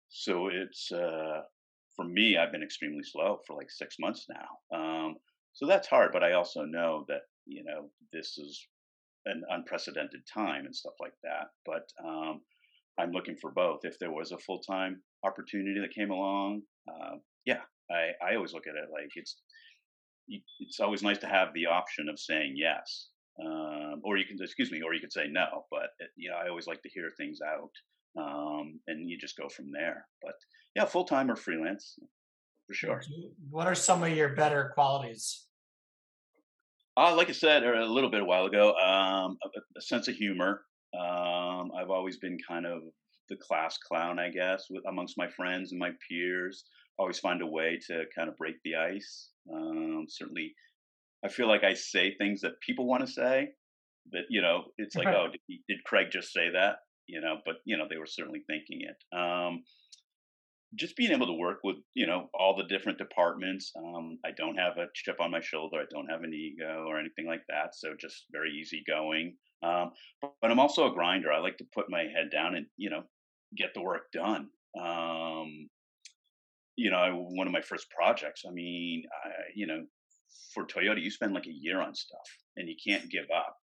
so 0.08 0.48
it's 0.48 0.90
uh, 0.94 1.42
for 1.98 2.06
me. 2.06 2.38
I've 2.38 2.54
been 2.54 2.64
extremely 2.64 3.04
slow 3.04 3.40
for 3.46 3.58
like 3.58 3.72
six 3.72 3.98
months 4.00 4.28
now. 4.30 4.80
Um, 4.80 5.16
so 5.52 5.66
that's 5.66 5.90
hard. 5.90 6.12
But 6.14 6.24
I 6.24 6.34
also 6.34 6.64
know 6.64 7.04
that 7.10 7.24
you 7.46 7.66
know 7.66 7.90
this 8.14 8.38
is 8.38 8.66
an 9.25 9.44
unprecedented 9.50 10.22
time 10.34 10.66
and 10.66 10.75
stuff 10.75 10.94
like 11.02 11.16
that. 11.24 11.48
But 11.66 11.90
um, 12.02 12.42
I'm 13.00 13.12
looking 13.12 13.36
for 13.36 13.52
both. 13.52 13.82
If 13.84 14.00
there 14.00 14.12
was 14.12 14.32
a 14.32 14.38
full 14.38 14.60
time 14.60 15.02
opportunity 15.24 15.80
that 15.80 15.94
came 15.94 16.12
along, 16.12 16.62
uh, 16.88 17.16
yeah, 17.46 17.62
I, 17.92 18.12
I 18.25 18.36
always 18.36 18.54
look 18.54 18.68
at 18.68 18.75
it 18.75 18.90
like 18.92 19.10
it's 19.16 19.42
it's 20.28 20.80
always 20.80 21.04
nice 21.04 21.20
to 21.20 21.28
have 21.28 21.54
the 21.54 21.68
option 21.68 22.10
of 22.10 22.20
saying 22.20 22.56
yes, 22.56 23.10
um, 23.44 24.02
or 24.04 24.18
you 24.18 24.25
can 24.25 24.38
excuse 24.42 24.72
me, 24.72 24.82
or 24.82 24.94
you 24.94 25.00
could 25.00 25.14
say 25.14 25.28
no. 25.30 25.66
But 25.70 25.90
uh, 26.02 26.08
you 26.16 26.30
know, 26.30 26.38
I 26.38 26.50
always 26.50 26.68
like 26.68 26.82
to 26.84 26.90
hear 26.90 27.12
things 27.18 27.40
out, 27.42 27.72
um, 28.22 28.80
and 28.88 29.10
you 29.10 29.18
just 29.18 29.38
go 29.38 29.50
from 29.50 29.72
there. 29.72 30.08
But 30.22 30.36
yeah, 30.75 30.86
full 30.86 31.06
time 31.06 31.30
or 31.30 31.36
freelance, 31.36 32.00
for 32.68 32.74
sure. 32.74 33.04
What 33.50 33.68
are 33.68 33.75
some 33.75 34.04
of 34.04 34.16
your 34.16 34.30
better 34.30 34.72
qualities? 34.74 35.46
Uh, 36.98 37.14
like 37.16 37.30
I 37.30 37.34
said 37.34 37.64
a 37.64 37.86
little 37.86 38.10
bit 38.10 38.22
a 38.22 38.25
while 38.25 38.46
ago, 38.46 38.74
um, 38.75 39.38
a, 39.44 39.50
a, 39.78 39.82
sense 39.82 40.08
of 40.08 40.16
humor. 40.16 40.62
Um, 40.98 41.72
I've 41.78 41.90
always 41.90 42.18
been 42.18 42.38
kind 42.48 42.66
of 42.66 42.84
the 43.30 43.36
class 43.36 43.78
clown, 43.78 44.20
I 44.20 44.30
guess, 44.30 44.66
with, 44.70 44.84
amongst 44.88 45.18
my 45.18 45.28
friends 45.28 45.72
and 45.72 45.80
my 45.80 45.92
peers. 46.08 46.66
Always 46.98 47.20
find 47.20 47.42
a 47.42 47.48
way 47.48 47.80
to 47.88 48.06
kind 48.16 48.30
of 48.30 48.38
break 48.38 48.56
the 48.64 48.75
ice. 48.75 49.30
Um, 49.54 50.06
certainly, 50.08 50.54
I 51.24 51.30
feel 51.30 51.48
like 51.48 51.64
I 51.64 51.74
say 51.74 52.16
things 52.16 52.42
that 52.42 52.60
people 52.66 52.88
want 52.88 53.06
to 53.06 53.12
say. 53.12 53.50
but 54.12 54.22
you 54.30 54.42
know, 54.42 54.66
it's 54.78 54.96
like, 54.96 55.08
oh, 55.16 55.28
did, 55.32 55.60
did, 55.68 55.84
Craig 55.86 56.08
just 56.12 56.32
say 56.32 56.50
that? 56.54 56.78
You 57.08 57.22
know, 57.22 57.38
but 57.46 57.56
you 57.66 57.78
know, 57.78 57.86
they 57.90 57.98
were 57.98 58.06
certainly 58.06 58.44
thinking 58.48 58.82
it. 58.82 59.18
Um, 59.18 59.64
just 60.75 60.96
being 60.98 61.12
able 61.12 61.28
to 61.28 61.34
work 61.34 61.60
with 61.64 61.78
you 61.94 62.06
know 62.06 62.30
all 62.34 62.56
the 62.56 62.66
different 62.66 62.98
departments 62.98 63.72
um, 63.78 64.18
i 64.25 64.32
don't 64.36 64.58
have 64.58 64.78
a 64.78 64.88
chip 64.94 65.22
on 65.22 65.32
my 65.32 65.40
shoulder 65.42 65.78
i 65.78 65.86
don't 65.90 66.10
have 66.10 66.24
an 66.24 66.34
ego 66.34 66.86
or 66.88 67.00
anything 67.00 67.25
like 67.25 67.44
that 67.48 67.75
so 67.75 67.94
just 68.00 68.25
very 68.32 68.52
easygoing 68.52 69.36
um, 69.66 69.92
but 70.42 70.52
i'm 70.52 70.60
also 70.60 70.90
a 70.90 70.94
grinder. 70.94 71.32
I 71.32 71.40
like 71.40 71.58
to 71.58 71.68
put 71.74 71.90
my 71.90 72.04
head 72.04 72.30
down 72.32 72.56
and 72.56 72.66
you 72.78 72.90
know 72.90 73.04
get 73.56 73.74
the 73.74 73.82
work 73.82 74.12
done. 74.12 74.50
Um, 74.80 75.70
you 76.76 76.92
know 76.92 77.28
one 77.30 77.48
of 77.48 77.54
my 77.54 77.62
first 77.62 77.90
projects 77.90 78.44
i 78.46 78.52
mean 78.52 79.04
I, 79.24 79.30
you 79.56 79.66
know 79.66 79.86
for 80.54 80.66
toyota 80.66 81.02
you 81.02 81.10
spend 81.10 81.34
like 81.34 81.48
a 81.48 81.52
year 81.52 81.80
on 81.80 81.96
stuff 81.96 82.28
and 82.58 82.68
you 82.70 82.76
can't 82.86 83.10
give 83.10 83.26
up. 83.36 83.58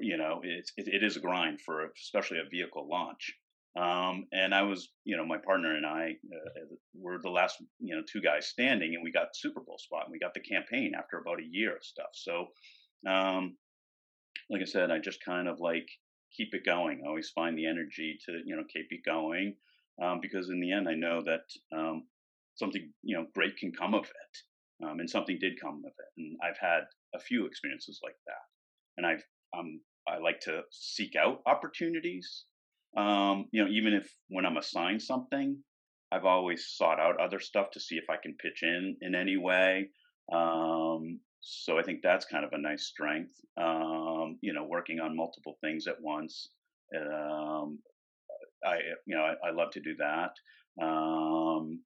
You 0.00 0.16
know 0.16 0.40
it's 0.42 0.72
it, 0.76 0.88
it 0.88 1.04
is 1.04 1.16
a 1.16 1.20
grind 1.20 1.60
for 1.60 1.90
especially 1.96 2.38
a 2.38 2.48
vehicle 2.50 2.88
launch. 2.88 3.32
Um, 3.76 4.26
and 4.32 4.52
I 4.52 4.62
was, 4.62 4.88
you 5.04 5.16
know, 5.16 5.24
my 5.24 5.38
partner 5.38 5.76
and 5.76 5.86
I 5.86 6.16
uh, 6.34 6.74
were 6.92 7.20
the 7.22 7.30
last, 7.30 7.62
you 7.78 7.94
know, 7.94 8.02
two 8.02 8.20
guys 8.20 8.48
standing, 8.48 8.96
and 8.96 9.04
we 9.04 9.12
got 9.12 9.36
Super 9.36 9.60
Bowl 9.60 9.78
spot, 9.78 10.06
and 10.06 10.12
we 10.12 10.18
got 10.18 10.34
the 10.34 10.40
campaign 10.40 10.92
after 10.98 11.18
about 11.18 11.38
a 11.38 11.46
year 11.48 11.76
of 11.76 11.84
stuff. 11.84 12.08
So, 12.12 12.48
um, 13.06 13.56
like 14.50 14.62
I 14.62 14.66
said, 14.66 14.90
I 14.90 14.98
just 14.98 15.24
kind 15.24 15.48
of 15.48 15.60
like 15.60 15.88
keep 16.36 16.54
it 16.54 16.64
going. 16.64 17.02
I 17.04 17.08
always 17.08 17.30
find 17.30 17.56
the 17.56 17.66
energy 17.66 18.18
to, 18.26 18.40
you 18.44 18.56
know, 18.56 18.64
keep 18.72 18.86
it 18.90 19.04
going, 19.04 19.54
um, 20.02 20.20
because 20.20 20.48
in 20.50 20.60
the 20.60 20.72
end, 20.72 20.88
I 20.88 20.94
know 20.94 21.22
that 21.24 21.76
um, 21.76 22.04
something, 22.56 22.92
you 23.02 23.16
know, 23.16 23.26
great 23.34 23.56
can 23.56 23.72
come 23.72 23.94
of 23.94 24.04
it, 24.04 24.86
um, 24.86 25.00
and 25.00 25.08
something 25.08 25.38
did 25.40 25.60
come 25.60 25.82
of 25.84 25.92
it. 25.92 26.12
And 26.18 26.36
I've 26.42 26.58
had 26.60 26.84
a 27.14 27.20
few 27.20 27.46
experiences 27.46 28.00
like 28.02 28.16
that, 28.26 28.44
and 28.96 29.06
I've, 29.06 29.24
um, 29.56 29.80
I 30.08 30.18
like 30.18 30.40
to 30.40 30.62
seek 30.70 31.14
out 31.16 31.42
opportunities 31.46 32.44
um, 32.96 33.46
you 33.52 33.62
know, 33.64 33.70
even 33.70 33.94
if 33.94 34.12
when 34.28 34.46
I'm 34.46 34.56
assigned 34.56 35.02
something, 35.02 35.56
I've 36.12 36.24
always 36.24 36.66
sought 36.66 36.98
out 36.98 37.20
other 37.20 37.38
stuff 37.38 37.70
to 37.72 37.80
see 37.80 37.96
if 37.96 38.10
I 38.10 38.16
can 38.20 38.34
pitch 38.34 38.62
in 38.62 38.96
in 39.00 39.14
any 39.14 39.36
way. 39.36 39.90
Um, 40.32 41.20
so 41.40 41.78
I 41.78 41.82
think 41.82 42.00
that's 42.02 42.26
kind 42.26 42.44
of 42.44 42.52
a 42.52 42.58
nice 42.58 42.84
strength. 42.84 43.34
Um, 43.56 44.38
you 44.40 44.52
know, 44.52 44.64
working 44.64 45.00
on 45.00 45.16
multiple 45.16 45.56
things 45.60 45.86
at 45.86 46.00
once. 46.00 46.50
Um, 46.96 47.78
I, 48.64 48.76
you 49.06 49.16
know, 49.16 49.22
I, 49.22 49.48
I, 49.48 49.52
love 49.52 49.70
to 49.72 49.80
do 49.80 49.94
that. 49.98 50.32
Um, 50.84 51.80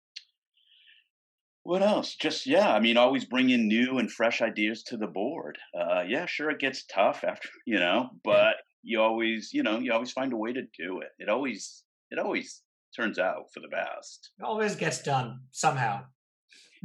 what 1.62 1.82
else? 1.82 2.14
Just 2.14 2.46
yeah, 2.46 2.72
I 2.72 2.80
mean, 2.80 2.96
always 2.96 3.24
bring 3.24 3.50
in 3.50 3.68
new 3.68 3.98
and 3.98 4.10
fresh 4.10 4.42
ideas 4.42 4.82
to 4.84 4.96
the 4.96 5.06
board. 5.06 5.58
Uh, 5.78 6.02
yeah, 6.06 6.26
sure, 6.26 6.50
it 6.50 6.58
gets 6.58 6.84
tough 6.84 7.24
after 7.24 7.48
you 7.66 7.78
know, 7.78 8.10
but 8.24 8.56
you 8.82 9.00
always, 9.00 9.50
you 9.52 9.62
know, 9.62 9.78
you 9.78 9.92
always 9.92 10.12
find 10.12 10.32
a 10.32 10.36
way 10.36 10.52
to 10.52 10.62
do 10.62 11.00
it. 11.00 11.08
It 11.18 11.28
always, 11.28 11.84
it 12.10 12.18
always 12.18 12.62
turns 12.94 13.18
out 13.18 13.46
for 13.52 13.60
the 13.60 13.68
best. 13.68 14.30
It 14.38 14.44
always 14.44 14.76
gets 14.76 15.02
done 15.02 15.40
somehow. 15.52 16.04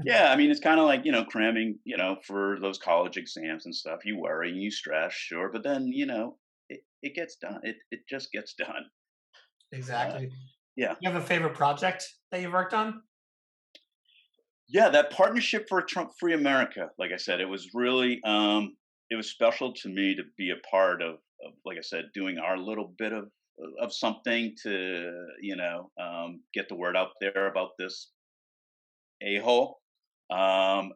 Yeah, 0.03 0.31
I 0.31 0.35
mean, 0.35 0.51
it's 0.51 0.59
kind 0.59 0.79
of 0.79 0.85
like 0.85 1.05
you 1.05 1.12
know 1.12 1.25
cramming, 1.25 1.79
you 1.83 1.97
know, 1.97 2.17
for 2.25 2.57
those 2.62 2.77
college 2.77 3.17
exams 3.17 3.65
and 3.65 3.75
stuff. 3.75 4.05
You 4.05 4.17
worry, 4.17 4.51
you 4.51 4.71
stress, 4.71 5.13
sure, 5.13 5.49
but 5.51 5.63
then 5.63 5.88
you 5.88 6.05
know, 6.05 6.38
it, 6.69 6.81
it 7.01 7.15
gets 7.15 7.35
done. 7.35 7.59
It 7.63 7.77
it 7.91 8.01
just 8.09 8.31
gets 8.31 8.53
done. 8.57 8.85
Uh, 9.73 9.77
exactly. 9.77 10.27
Uh, 10.27 10.35
yeah. 10.75 10.95
You 11.01 11.12
have 11.12 11.21
a 11.21 11.25
favorite 11.25 11.55
project 11.55 12.07
that 12.31 12.41
you've 12.41 12.53
worked 12.53 12.73
on? 12.73 13.01
Yeah, 14.69 14.89
that 14.89 15.09
partnership 15.09 15.67
for 15.67 15.81
Trump 15.81 16.12
Free 16.19 16.33
America. 16.33 16.89
Like 16.97 17.12
I 17.12 17.17
said, 17.17 17.41
it 17.41 17.49
was 17.49 17.69
really 17.73 18.21
um, 18.23 18.77
it 19.09 19.15
was 19.15 19.29
special 19.29 19.73
to 19.73 19.89
me 19.89 20.15
to 20.15 20.23
be 20.38 20.51
a 20.51 20.67
part 20.69 21.01
of 21.01 21.15
of 21.45 21.53
like 21.65 21.77
I 21.77 21.81
said, 21.81 22.05
doing 22.13 22.38
our 22.38 22.57
little 22.57 22.93
bit 22.97 23.12
of 23.12 23.29
of 23.81 23.93
something 23.93 24.55
to 24.63 25.27
you 25.41 25.55
know 25.55 25.91
um, 25.99 26.41
get 26.53 26.69
the 26.69 26.75
word 26.75 26.95
out 26.95 27.09
there 27.19 27.47
about 27.47 27.71
this 27.77 28.12
a 29.21 29.38
hole. 29.38 29.79
Um, 30.31 30.91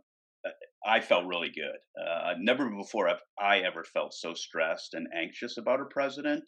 I 0.86 1.00
felt 1.00 1.26
really 1.26 1.50
good. 1.50 1.78
Uh, 2.02 2.34
never 2.40 2.70
before 2.70 3.08
have 3.08 3.22
I 3.40 3.60
ever 3.60 3.84
felt 3.86 4.14
so 4.14 4.34
stressed 4.34 4.94
and 4.94 5.08
anxious 5.16 5.58
about 5.58 5.80
a 5.80 5.86
president. 5.86 6.44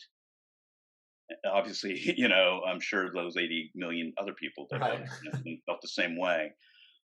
Obviously, 1.49 1.99
you 2.17 2.27
know, 2.27 2.61
I'm 2.67 2.81
sure 2.81 3.11
those 3.11 3.37
80 3.37 3.71
million 3.75 4.13
other 4.17 4.33
people 4.33 4.67
that 4.71 4.81
right. 4.81 5.07
felt 5.65 5.81
the 5.81 5.87
same 5.87 6.19
way. 6.19 6.51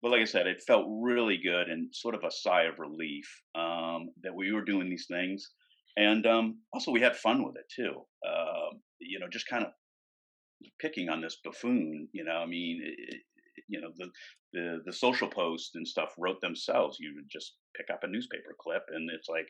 But 0.01 0.11
like 0.11 0.21
I 0.21 0.25
said, 0.25 0.47
it 0.47 0.63
felt 0.65 0.87
really 0.89 1.37
good 1.37 1.69
and 1.69 1.93
sort 1.93 2.15
of 2.15 2.23
a 2.23 2.31
sigh 2.31 2.63
of 2.63 2.79
relief 2.79 3.29
um, 3.53 4.09
that 4.23 4.33
we 4.33 4.51
were 4.51 4.63
doing 4.63 4.89
these 4.89 5.05
things 5.07 5.51
and 5.97 6.25
um, 6.25 6.59
also 6.73 6.91
we 6.91 7.01
had 7.01 7.15
fun 7.15 7.43
with 7.43 7.55
it 7.55 7.65
too. 7.73 8.01
Uh, 8.25 8.75
you 8.99 9.19
know, 9.19 9.27
just 9.31 9.47
kind 9.47 9.65
of 9.65 9.71
picking 10.79 11.09
on 11.09 11.21
this 11.21 11.37
buffoon. 11.43 12.07
You 12.13 12.23
know, 12.23 12.37
I 12.37 12.45
mean, 12.45 12.81
it, 12.83 13.21
you 13.71 13.81
know, 13.81 13.91
the, 13.97 14.09
the 14.53 14.81
the 14.85 14.93
social 14.93 15.27
posts 15.27 15.71
and 15.75 15.87
stuff 15.87 16.13
wrote 16.17 16.41
themselves. 16.41 16.97
You 16.99 17.13
would 17.15 17.29
just 17.29 17.55
pick 17.75 17.87
up 17.91 18.01
a 18.03 18.07
newspaper 18.07 18.55
clip, 18.59 18.83
and 18.93 19.09
it's 19.09 19.29
like, 19.29 19.47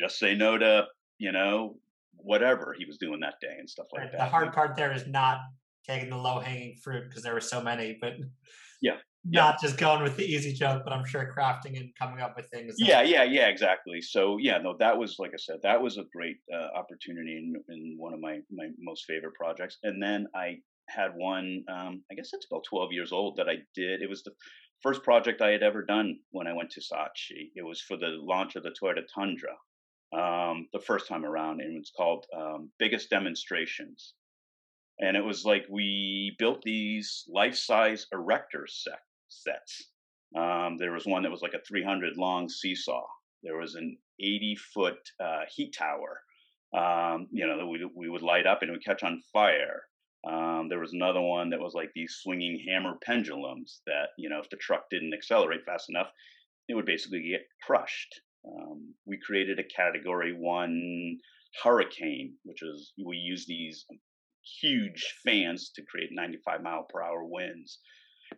just 0.00 0.18
say 0.18 0.34
no 0.34 0.58
to 0.58 0.86
you 1.18 1.32
know 1.32 1.76
whatever 2.16 2.74
he 2.76 2.84
was 2.86 2.98
doing 2.98 3.20
that 3.20 3.34
day 3.40 3.56
and 3.58 3.68
stuff 3.68 3.86
like 3.92 4.02
right. 4.02 4.12
that. 4.12 4.18
The 4.18 4.24
hard 4.24 4.52
part 4.52 4.76
there 4.76 4.92
is 4.92 5.06
not 5.06 5.40
taking 5.86 6.10
the 6.10 6.16
low 6.16 6.40
hanging 6.40 6.76
fruit 6.82 7.04
because 7.08 7.22
there 7.22 7.34
were 7.34 7.40
so 7.40 7.62
many, 7.62 7.98
but 8.00 8.14
yeah, 8.80 8.96
not 9.24 9.60
just 9.60 9.76
going 9.76 10.02
with 10.02 10.16
the 10.16 10.24
easy 10.24 10.52
joke, 10.52 10.82
but 10.84 10.92
I'm 10.92 11.04
sure 11.04 11.30
crafting 11.36 11.78
and 11.78 11.90
coming 11.98 12.20
up 12.20 12.34
with 12.36 12.46
things. 12.46 12.74
Yeah, 12.78 13.02
yeah, 13.02 13.24
yeah, 13.24 13.48
exactly. 13.48 14.00
So 14.00 14.38
yeah, 14.38 14.58
no, 14.58 14.76
that 14.78 14.96
was 14.96 15.16
like 15.18 15.32
I 15.34 15.38
said, 15.38 15.56
that 15.62 15.80
was 15.80 15.98
a 15.98 16.04
great 16.14 16.38
uh, 16.52 16.78
opportunity 16.78 17.36
in, 17.36 17.54
in 17.68 17.96
one 17.98 18.14
of 18.14 18.20
my 18.20 18.38
my 18.50 18.68
most 18.78 19.04
favorite 19.06 19.34
projects. 19.34 19.78
And 19.82 20.02
then 20.02 20.26
I 20.34 20.56
had 20.94 21.14
one, 21.14 21.64
um, 21.68 22.02
I 22.10 22.14
guess 22.14 22.30
it's 22.32 22.46
about 22.50 22.64
12 22.68 22.92
years 22.92 23.12
old 23.12 23.36
that 23.36 23.48
I 23.48 23.56
did. 23.74 24.02
It 24.02 24.08
was 24.08 24.22
the 24.22 24.32
first 24.82 25.02
project 25.02 25.42
I 25.42 25.50
had 25.50 25.62
ever 25.62 25.82
done 25.82 26.18
when 26.30 26.46
I 26.46 26.52
went 26.52 26.70
to 26.70 26.80
Saatchi. 26.80 27.50
It 27.54 27.64
was 27.64 27.80
for 27.80 27.96
the 27.96 28.18
launch 28.20 28.56
of 28.56 28.62
the 28.62 28.70
Toyota 28.70 29.02
Tundra, 29.14 29.56
um, 30.12 30.68
the 30.72 30.80
first 30.80 31.06
time 31.06 31.24
around, 31.24 31.60
and 31.60 31.74
it 31.74 31.78
was 31.78 31.92
called 31.96 32.26
um, 32.36 32.70
Biggest 32.78 33.10
Demonstrations. 33.10 34.14
And 34.98 35.16
it 35.16 35.24
was 35.24 35.44
like 35.44 35.66
we 35.70 36.36
built 36.38 36.62
these 36.62 37.24
life-size 37.28 38.06
erector 38.12 38.66
set, 38.68 39.00
sets. 39.28 39.88
Um, 40.36 40.76
there 40.78 40.92
was 40.92 41.06
one 41.06 41.22
that 41.22 41.30
was 41.30 41.42
like 41.42 41.54
a 41.54 41.64
300 41.66 42.16
long 42.16 42.48
seesaw. 42.48 43.06
There 43.42 43.56
was 43.56 43.74
an 43.74 43.96
80 44.20 44.56
foot 44.74 44.98
uh, 45.18 45.42
heat 45.54 45.74
tower. 45.76 46.20
Um, 46.72 47.26
you 47.32 47.46
know, 47.46 47.56
that 47.56 47.66
we, 47.66 47.84
we 47.96 48.08
would 48.08 48.22
light 48.22 48.46
up 48.46 48.62
and 48.62 48.68
it 48.68 48.72
would 48.72 48.84
catch 48.84 49.02
on 49.02 49.22
fire. 49.32 49.82
Um, 50.28 50.68
there 50.68 50.80
was 50.80 50.92
another 50.92 51.20
one 51.20 51.50
that 51.50 51.60
was 51.60 51.74
like 51.74 51.90
these 51.94 52.18
swinging 52.22 52.62
hammer 52.68 52.96
pendulums 53.02 53.80
that, 53.86 54.08
you 54.18 54.28
know, 54.28 54.38
if 54.38 54.50
the 54.50 54.56
truck 54.58 54.84
didn't 54.90 55.14
accelerate 55.14 55.64
fast 55.64 55.88
enough, 55.88 56.10
it 56.68 56.74
would 56.74 56.86
basically 56.86 57.22
get 57.30 57.46
crushed. 57.62 58.20
Um, 58.46 58.94
we 59.06 59.18
created 59.18 59.58
a 59.58 59.64
category 59.64 60.32
one 60.32 61.18
hurricane, 61.62 62.34
which 62.44 62.62
is 62.62 62.92
we 63.04 63.16
use 63.16 63.46
these 63.46 63.86
huge 64.60 65.14
fans 65.24 65.70
to 65.74 65.82
create 65.82 66.10
95 66.12 66.62
mile 66.62 66.86
per 66.88 67.02
hour 67.02 67.24
winds. 67.24 67.78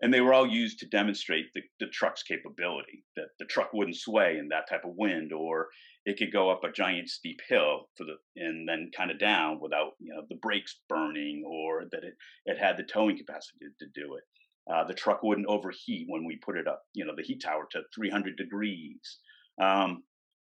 And 0.00 0.12
they 0.12 0.20
were 0.20 0.32
all 0.32 0.46
used 0.46 0.78
to 0.78 0.86
demonstrate 0.86 1.52
the, 1.54 1.60
the 1.78 1.86
truck's 1.88 2.22
capability, 2.22 3.04
that 3.16 3.28
the 3.38 3.44
truck 3.44 3.72
wouldn't 3.74 3.96
sway 3.96 4.38
in 4.38 4.48
that 4.48 4.68
type 4.68 4.84
of 4.84 4.96
wind, 4.96 5.32
or 5.32 5.68
it 6.04 6.18
could 6.18 6.32
go 6.32 6.50
up 6.50 6.64
a 6.64 6.72
giant 6.72 7.08
steep 7.08 7.40
hill 7.48 7.88
the 7.98 8.16
and 8.36 8.68
then 8.68 8.90
kind 8.96 9.10
of 9.10 9.18
down 9.18 9.60
without 9.60 9.92
you 10.00 10.12
know 10.14 10.22
the 10.28 10.36
brakes 10.36 10.80
burning, 10.88 11.44
or 11.46 11.84
that 11.90 12.04
it, 12.04 12.14
it 12.46 12.58
had 12.58 12.76
the 12.76 12.82
towing 12.82 13.16
capacity 13.16 13.66
to 13.78 13.86
do 13.94 14.14
it. 14.14 14.24
Uh, 14.70 14.84
the 14.84 14.94
truck 14.94 15.22
wouldn't 15.22 15.48
overheat 15.48 16.06
when 16.08 16.24
we 16.24 16.36
put 16.36 16.56
it 16.56 16.68
up, 16.68 16.82
you 16.94 17.04
know, 17.04 17.14
the 17.16 17.22
heat 17.22 17.42
tower 17.42 17.66
to 17.70 17.82
300 17.94 18.36
degrees. 18.36 19.18
Um, 19.60 20.04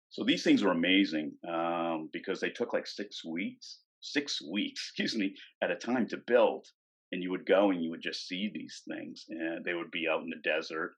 so 0.10 0.23
these 0.23 0.43
things 0.43 0.63
were 0.63 0.71
amazing 0.71 1.33
um, 1.47 2.10
because 2.13 2.39
they 2.39 2.49
took 2.49 2.71
like 2.71 2.88
six 2.88 3.25
weeks, 3.25 3.79
six 3.99 4.41
weeks, 4.41 4.91
excuse 4.97 5.15
me, 5.15 5.36
at 5.62 5.71
a 5.71 5.75
time 5.75 6.07
to 6.07 6.17
build. 6.17 6.67
And 7.12 7.23
you 7.23 7.31
would 7.31 7.45
go 7.45 7.71
and 7.71 7.81
you 7.81 7.89
would 7.89 8.01
just 8.01 8.27
see 8.27 8.51
these 8.53 8.81
things, 8.88 9.25
and 9.29 9.63
they 9.63 9.73
would 9.73 9.91
be 9.91 10.10
out 10.10 10.23
in 10.23 10.29
the 10.29 10.41
desert. 10.43 10.95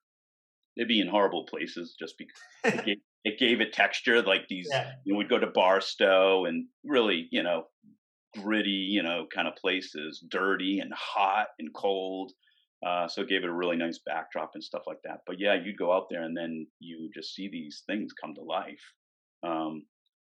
They'd 0.77 0.87
be 0.87 1.01
in 1.01 1.07
horrible 1.07 1.45
places 1.45 1.95
just 1.99 2.15
because 2.17 2.37
it, 2.63 2.85
gave, 2.85 2.97
it 3.25 3.39
gave 3.39 3.61
it 3.61 3.73
texture. 3.73 4.21
Like 4.21 4.47
these, 4.47 4.67
yeah. 4.71 4.91
you 5.03 5.13
know, 5.13 5.19
we'd 5.19 5.29
go 5.29 5.39
to 5.39 5.47
Barstow 5.47 6.45
and 6.45 6.67
really, 6.83 7.27
you 7.31 7.43
know, 7.43 7.65
gritty, 8.37 8.69
you 8.69 9.03
know, 9.03 9.25
kind 9.33 9.47
of 9.47 9.55
places, 9.55 10.23
dirty 10.29 10.79
and 10.79 10.93
hot 10.93 11.47
and 11.59 11.73
cold. 11.73 12.31
Uh, 12.85 13.07
so 13.07 13.21
it 13.21 13.29
gave 13.29 13.43
it 13.43 13.49
a 13.49 13.53
really 13.53 13.75
nice 13.75 13.99
backdrop 14.05 14.51
and 14.53 14.63
stuff 14.63 14.83
like 14.87 14.99
that. 15.03 15.19
But 15.27 15.39
yeah, 15.39 15.55
you'd 15.55 15.77
go 15.77 15.91
out 15.93 16.07
there 16.09 16.23
and 16.23 16.35
then 16.35 16.67
you 16.79 17.09
just 17.13 17.35
see 17.35 17.49
these 17.49 17.83
things 17.87 18.13
come 18.13 18.33
to 18.35 18.41
life. 18.41 18.93
Um, 19.43 19.83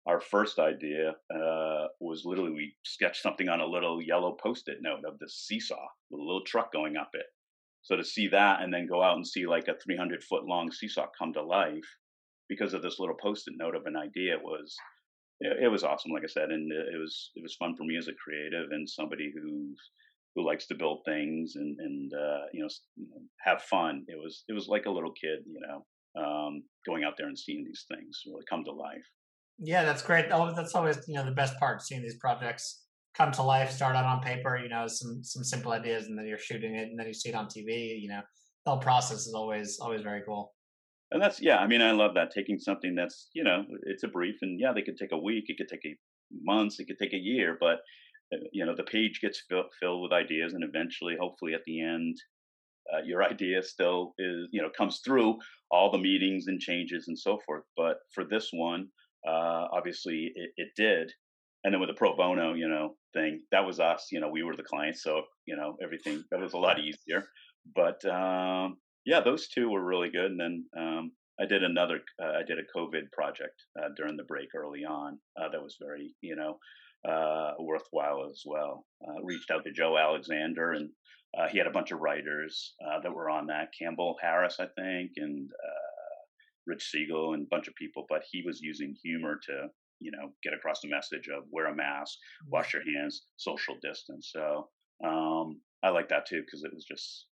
our 0.07 0.21
first 0.21 0.59
idea 0.59 1.11
uh, 1.35 1.87
was 2.01 2.23
literally 2.25 2.53
we 2.53 2.75
sketched 2.85 3.23
something 3.23 3.51
on 3.51 3.61
a 3.61 3.67
little 3.67 4.03
yellow 4.03 4.37
post-it 4.43 4.79
note 4.81 5.05
of 5.07 5.19
the 5.19 5.29
seesaw 5.29 5.87
with 6.11 6.21
a 6.21 6.25
little 6.25 6.45
truck 6.47 6.73
going 6.73 6.97
up 6.97 7.11
it. 7.13 7.27
So 7.83 7.97
to 7.97 8.05
see 8.05 8.29
that 8.29 8.63
and 8.63 8.73
then 8.73 8.87
go 8.87 9.03
out 9.03 9.17
and 9.17 9.27
see 9.27 9.47
like 9.47 9.69
a 9.69 9.79
300 9.83 10.23
foot 10.25 10.45
long 10.45 10.71
seesaw 10.71 11.07
come 11.19 11.33
to 11.35 11.43
life 11.43 11.89
because 12.49 12.75
of 12.75 12.83
this 12.83 12.99
little 12.99 13.17
post-it 13.21 13.55
note 13.57 13.75
of 13.75 13.87
an 13.87 13.97
idea 13.97 14.37
was 14.43 14.77
it, 15.41 15.71
was 15.71 15.85
awesome. 15.85 16.13
Like 16.13 16.25
I 16.25 16.29
said, 16.29 16.51
and 16.51 16.71
it 16.73 16.99
was 16.99 17.31
it 17.37 17.43
was 17.43 17.55
fun 17.55 17.77
for 17.77 17.85
me 17.85 17.97
as 17.97 18.09
a 18.09 18.13
creative 18.13 18.71
and 18.73 18.89
somebody 18.89 19.33
who 19.35 19.75
who 20.35 20.47
likes 20.47 20.67
to 20.67 20.75
build 20.75 21.01
things 21.05 21.53
and 21.57 21.79
and 21.79 22.13
uh, 22.13 22.45
you 22.53 22.63
know 22.63 22.69
have 23.45 23.63
fun. 23.63 24.05
It 24.09 24.17
was 24.17 24.45
it 24.49 24.53
was 24.53 24.69
like 24.69 24.87
a 24.87 24.91
little 24.91 25.13
kid, 25.13 25.41
you 25.47 25.61
know, 25.61 26.23
um, 26.23 26.63
going 26.87 27.05
out 27.05 27.15
there 27.17 27.29
and 27.29 27.39
seeing 27.39 27.65
these 27.65 27.85
things 27.89 28.23
really 28.27 28.45
come 28.51 28.65
to 28.65 28.73
life. 28.73 29.07
Yeah, 29.61 29.85
that's 29.85 30.03
great. 30.03 30.29
That's 30.29 30.75
always 30.75 30.99
you 31.07 31.15
know 31.15 31.25
the 31.25 31.33
best 31.33 31.59
part, 31.59 31.83
seeing 31.83 32.03
these 32.03 32.19
projects 32.19 32.83
come 33.15 33.33
to 33.33 33.43
life, 33.43 33.71
start 33.71 33.97
out 33.97 34.05
on 34.05 34.21
paper, 34.21 34.59
you 34.63 34.69
know, 34.69 34.87
some 34.87 35.23
some 35.23 35.45
simple 35.45 35.73
ideas, 35.73 36.07
and 36.07 36.19
then 36.19 36.27
you're 36.27 36.39
shooting 36.39 36.75
it, 36.75 36.89
and 36.89 36.99
then 36.99 37.07
you 37.07 37.15
see 37.15 37.31
it 37.31 37.35
on 37.35 37.47
TV. 37.47 38.01
You 38.01 38.09
know, 38.09 38.21
the 38.65 38.73
whole 38.73 38.81
process 38.81 39.27
is 39.27 39.35
always 39.35 39.79
always 39.81 40.03
very 40.03 40.23
cool. 40.27 40.55
And 41.11 41.23
that's 41.23 41.41
yeah, 41.41 41.57
I 41.57 41.67
mean, 41.67 41.81
I 41.81 41.93
love 41.93 42.15
that 42.15 42.31
taking 42.31 42.59
something 42.59 42.95
that's 42.95 43.29
you 43.33 43.45
know 43.45 43.65
it's 43.87 44.05
a 44.05 44.09
brief, 44.09 44.37
and 44.43 44.61
yeah, 44.61 44.73
they 44.75 44.83
could 44.83 44.97
take 44.97 45.13
a 45.13 45.19
week, 45.19 45.45
it 45.49 45.57
could 45.57 45.69
take 45.69 45.85
a 45.87 45.97
months, 46.43 46.79
it 46.79 46.87
could 46.87 46.99
take 46.99 47.15
a 47.15 47.17
year, 47.17 47.57
but 47.59 47.79
uh, 48.33 48.45
you 48.53 48.65
know 48.65 48.75
the 48.77 48.85
page 48.85 49.21
gets 49.23 49.43
fill, 49.49 49.65
filled 49.81 50.03
with 50.03 50.13
ideas, 50.13 50.55
and 50.55 50.65
eventually, 50.65 51.17
hopefully, 51.19 51.55
at 51.55 51.63
the 51.67 51.81
end, 51.81 52.17
uh, 52.93 53.03
your 53.05 53.23
idea 53.31 53.63
still 53.63 54.15
is 54.19 54.49
you 54.53 54.63
know 54.63 54.71
comes 54.77 55.01
through 55.05 55.37
all 55.71 55.91
the 55.91 55.99
meetings 55.99 56.47
and 56.47 56.61
changes 56.61 57.07
and 57.09 57.19
so 57.19 57.39
forth. 57.47 57.65
But 57.77 57.97
for 58.15 58.25
this 58.25 58.51
one, 58.53 58.89
uh, 59.27 59.67
obviously 59.73 60.33
it, 60.35 60.51
it, 60.57 60.69
did. 60.77 61.11
And 61.65 61.73
then 61.73 61.81
with 61.81 61.91
the 61.91 61.95
pro 61.95 62.17
bono, 62.17 62.55
you 62.55 62.69
know, 62.69 62.95
thing, 63.15 63.43
that 63.51 63.67
was 63.67 63.81
us. 63.81 64.09
You 64.13 64.21
know, 64.21 64.29
we 64.29 64.43
were 64.43 64.57
the 64.57 64.63
clients, 64.63 65.03
so 65.03 65.23
you 65.47 65.57
know 65.57 65.77
everything 65.83 66.25
that 66.31 66.41
was 66.41 66.53
a 66.53 66.59
lot 66.59 66.79
easier. 66.79 67.25
But 67.75 68.05
um, 68.05 68.77
yeah, 69.05 69.21
those 69.21 69.49
two 69.49 69.71
were 69.71 69.85
really 69.85 70.11
good. 70.11 70.31
And 70.31 70.41
then 70.41 70.65
um, 70.77 71.13
I 71.41 71.47
did 71.47 71.63
another. 71.63 72.01
Uh, 72.23 72.33
I 72.39 72.43
did 72.47 72.59
a 72.59 72.79
COVID 72.79 73.11
project 73.13 73.63
uh, 73.81 73.89
during 73.97 74.17
the 74.17 74.25
break 74.25 74.49
early 74.55 74.85
on. 74.85 75.19
Uh, 75.41 75.49
that 75.51 75.63
was 75.63 75.77
very, 75.81 76.15
you 76.21 76.37
know, 76.37 76.59
uh, 77.11 77.53
worthwhile 77.59 78.29
as 78.31 78.43
well. 78.45 78.87
Uh, 79.07 79.23
reached 79.23 79.51
out 79.51 79.65
to 79.65 79.73
Joe 79.73 79.97
Alexander, 79.97 80.73
and 80.73 80.91
uh, 81.39 81.49
he 81.49 81.59
had 81.59 81.67
a 81.67 81.73
bunch 81.73 81.91
of 81.91 82.01
writers 82.01 82.75
uh, 82.87 83.01
that 83.01 83.15
were 83.15 83.31
on 83.31 83.47
that. 83.47 83.69
Campbell 83.79 84.17
Harris, 84.21 84.57
I 84.61 84.67
think, 84.77 85.13
and 85.17 85.49
uh, 85.51 86.19
Rich 86.67 86.91
Siegel, 86.91 87.35
and 87.35 87.45
a 87.45 87.49
bunch 87.51 87.69
of 87.69 87.75
people. 87.75 88.05
But 88.09 88.23
he 88.31 88.43
was 88.45 88.61
using 88.61 88.97
humor 89.03 89.39
to, 89.47 89.69
you 90.01 90.11
know, 90.11 90.33
get 90.43 90.55
across 90.55 90.81
the 90.81 90.89
message 90.89 91.29
of 91.29 91.45
wear 91.51 91.67
a 91.67 91.75
mask, 91.75 92.15
mm-hmm. 92.15 92.51
wash 92.53 92.75
your 92.75 92.83
hands, 92.83 93.23
social 93.37 93.77
distance. 93.83 94.31
So 94.33 94.69
um, 95.05 95.61
I 95.83 95.91
like 95.91 96.09
that 96.09 96.27
too 96.27 96.43
because 96.45 96.65
it 96.65 96.73
was 96.75 96.85
just 96.85 97.27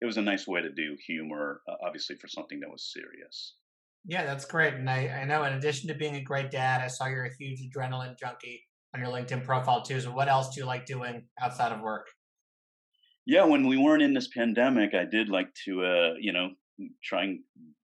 it 0.00 0.06
was 0.06 0.16
a 0.16 0.22
nice 0.22 0.46
way 0.46 0.62
to 0.62 0.70
do 0.70 0.96
humor, 1.06 1.60
uh, 1.68 1.74
obviously 1.84 2.16
for 2.16 2.28
something 2.28 2.60
that 2.60 2.70
was 2.70 2.92
serious. 2.92 3.56
Yeah, 4.04 4.24
that's 4.24 4.44
great. 4.44 4.74
And 4.74 4.88
I, 4.88 5.08
I 5.08 5.24
know 5.24 5.42
in 5.44 5.54
addition 5.54 5.88
to 5.88 5.94
being 5.94 6.14
a 6.14 6.22
great 6.22 6.50
dad, 6.50 6.80
I 6.80 6.86
saw 6.86 7.06
you're 7.06 7.24
a 7.24 7.34
huge 7.34 7.60
adrenaline 7.60 8.18
junkie 8.18 8.64
on 8.94 9.00
your 9.00 9.10
LinkedIn 9.10 9.44
profile 9.44 9.82
too. 9.82 10.00
So 10.00 10.12
what 10.12 10.28
else 10.28 10.54
do 10.54 10.60
you 10.60 10.66
like 10.66 10.86
doing 10.86 11.26
outside 11.40 11.72
of 11.72 11.80
work? 11.80 12.06
Yeah, 13.26 13.44
when 13.44 13.66
we 13.66 13.76
weren't 13.76 14.02
in 14.02 14.14
this 14.14 14.28
pandemic, 14.28 14.94
I 14.94 15.04
did 15.04 15.28
like 15.28 15.48
to, 15.66 15.84
uh, 15.84 16.14
you 16.18 16.32
know, 16.32 16.50
try 17.04 17.24
and 17.24 17.40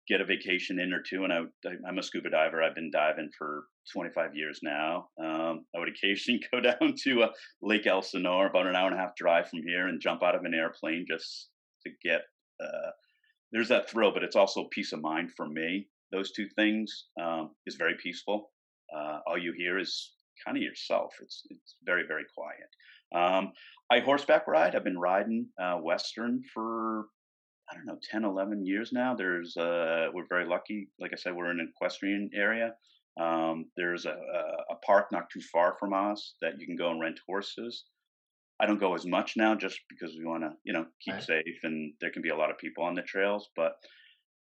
get 0.09 0.21
a 0.21 0.25
vacation 0.25 0.79
in 0.79 0.93
or 0.95 1.03
two. 1.03 1.25
And 1.25 1.33
I, 1.33 1.41
I'm 1.87 1.99
a 1.99 2.03
scuba 2.03 2.31
diver. 2.31 2.63
I've 2.63 2.75
been 2.75 2.91
diving 2.91 3.31
for 3.37 3.65
25 3.93 4.35
years 4.35 4.61
now. 4.63 5.09
Um, 5.23 5.65
I 5.75 5.79
would 5.79 5.89
occasionally 5.89 6.43
go 6.53 6.61
down 6.61 6.95
to 7.05 7.25
uh, 7.25 7.29
Lake 7.63 7.87
Elsinore, 7.87 8.47
about 8.47 8.67
an 8.67 8.77
hour 8.77 8.89
and 8.89 8.97
a 8.97 9.01
half 9.01 9.17
drive 9.17 9.49
from 9.49 9.63
here, 9.67 9.89
and 9.89 10.01
jump 10.01 10.23
out 10.23 10.35
of 10.35 10.45
an 10.45 10.55
airplane 10.55 11.07
just 11.09 11.49
to 11.87 11.93
get. 12.03 12.23
Uh, 12.63 12.91
there's 13.53 13.69
that 13.69 13.89
thrill, 13.89 14.13
but 14.13 14.23
it's 14.25 14.37
also 14.37 14.69
peace 14.71 14.93
of 14.93 15.01
mind 15.01 15.31
for 15.37 15.49
me. 15.49 15.87
Those 16.13 16.33
two 16.33 16.49
things 16.57 17.07
um, 17.21 17.51
is 17.67 17.77
very 17.77 17.95
peaceful. 18.03 18.51
Uh, 18.95 19.19
all 19.27 19.39
you 19.39 19.53
hear 19.57 19.79
is 19.79 20.13
kind 20.45 20.57
of 20.57 20.63
yourself. 20.63 21.13
It's 21.21 21.43
it's 21.51 21.77
very 21.85 22.05
very 22.07 22.25
quiet. 22.37 22.69
Um, 23.15 23.53
I 23.91 24.01
horseback 24.01 24.47
ride. 24.49 24.75
I've 24.75 24.85
been 24.85 24.99
riding 24.99 25.47
uh, 25.61 25.77
Western 25.77 26.43
for 26.53 27.07
I 27.71 27.75
don't 27.75 27.87
know 27.87 27.99
10, 28.11 28.25
11 28.25 28.67
years 28.67 28.93
now. 28.93 29.15
There's 29.15 29.57
uh, 29.57 30.09
we're 30.13 30.27
very 30.29 30.47
lucky. 30.47 30.89
Like 31.01 31.13
I 31.13 31.17
said, 31.17 31.35
we're 31.35 31.51
in 31.51 31.61
an 31.61 31.73
equestrian 31.75 32.31
area. 32.35 32.75
Um, 33.21 33.67
there's 33.77 34.07
a, 34.07 34.11
a, 34.11 34.75
park 34.85 35.07
not 35.13 35.31
too 35.31 35.41
far 35.53 35.77
from 35.79 35.93
us 35.93 36.35
that 36.43 36.55
you 36.59 36.67
can 36.67 36.77
go 36.77 36.91
and 36.91 37.01
rent 37.01 37.21
horses. 37.29 37.85
I 38.61 38.67
don't 38.67 38.81
go 38.81 38.95
as 38.95 39.07
much 39.07 39.35
now 39.37 39.55
just 39.55 39.79
because 39.89 40.17
we 40.19 40.25
want 40.25 40.43
to, 40.43 40.51
you 40.65 40.73
know, 40.73 40.87
keep 41.01 41.15
right. 41.15 41.23
safe 41.23 41.59
and 41.63 41.93
there 42.01 42.11
can 42.11 42.23
be 42.23 42.31
a 42.31 42.37
lot 42.37 42.51
of 42.51 42.59
people 42.59 42.83
on 42.83 42.95
the 42.95 43.03
trails, 43.03 43.49
but 43.55 43.75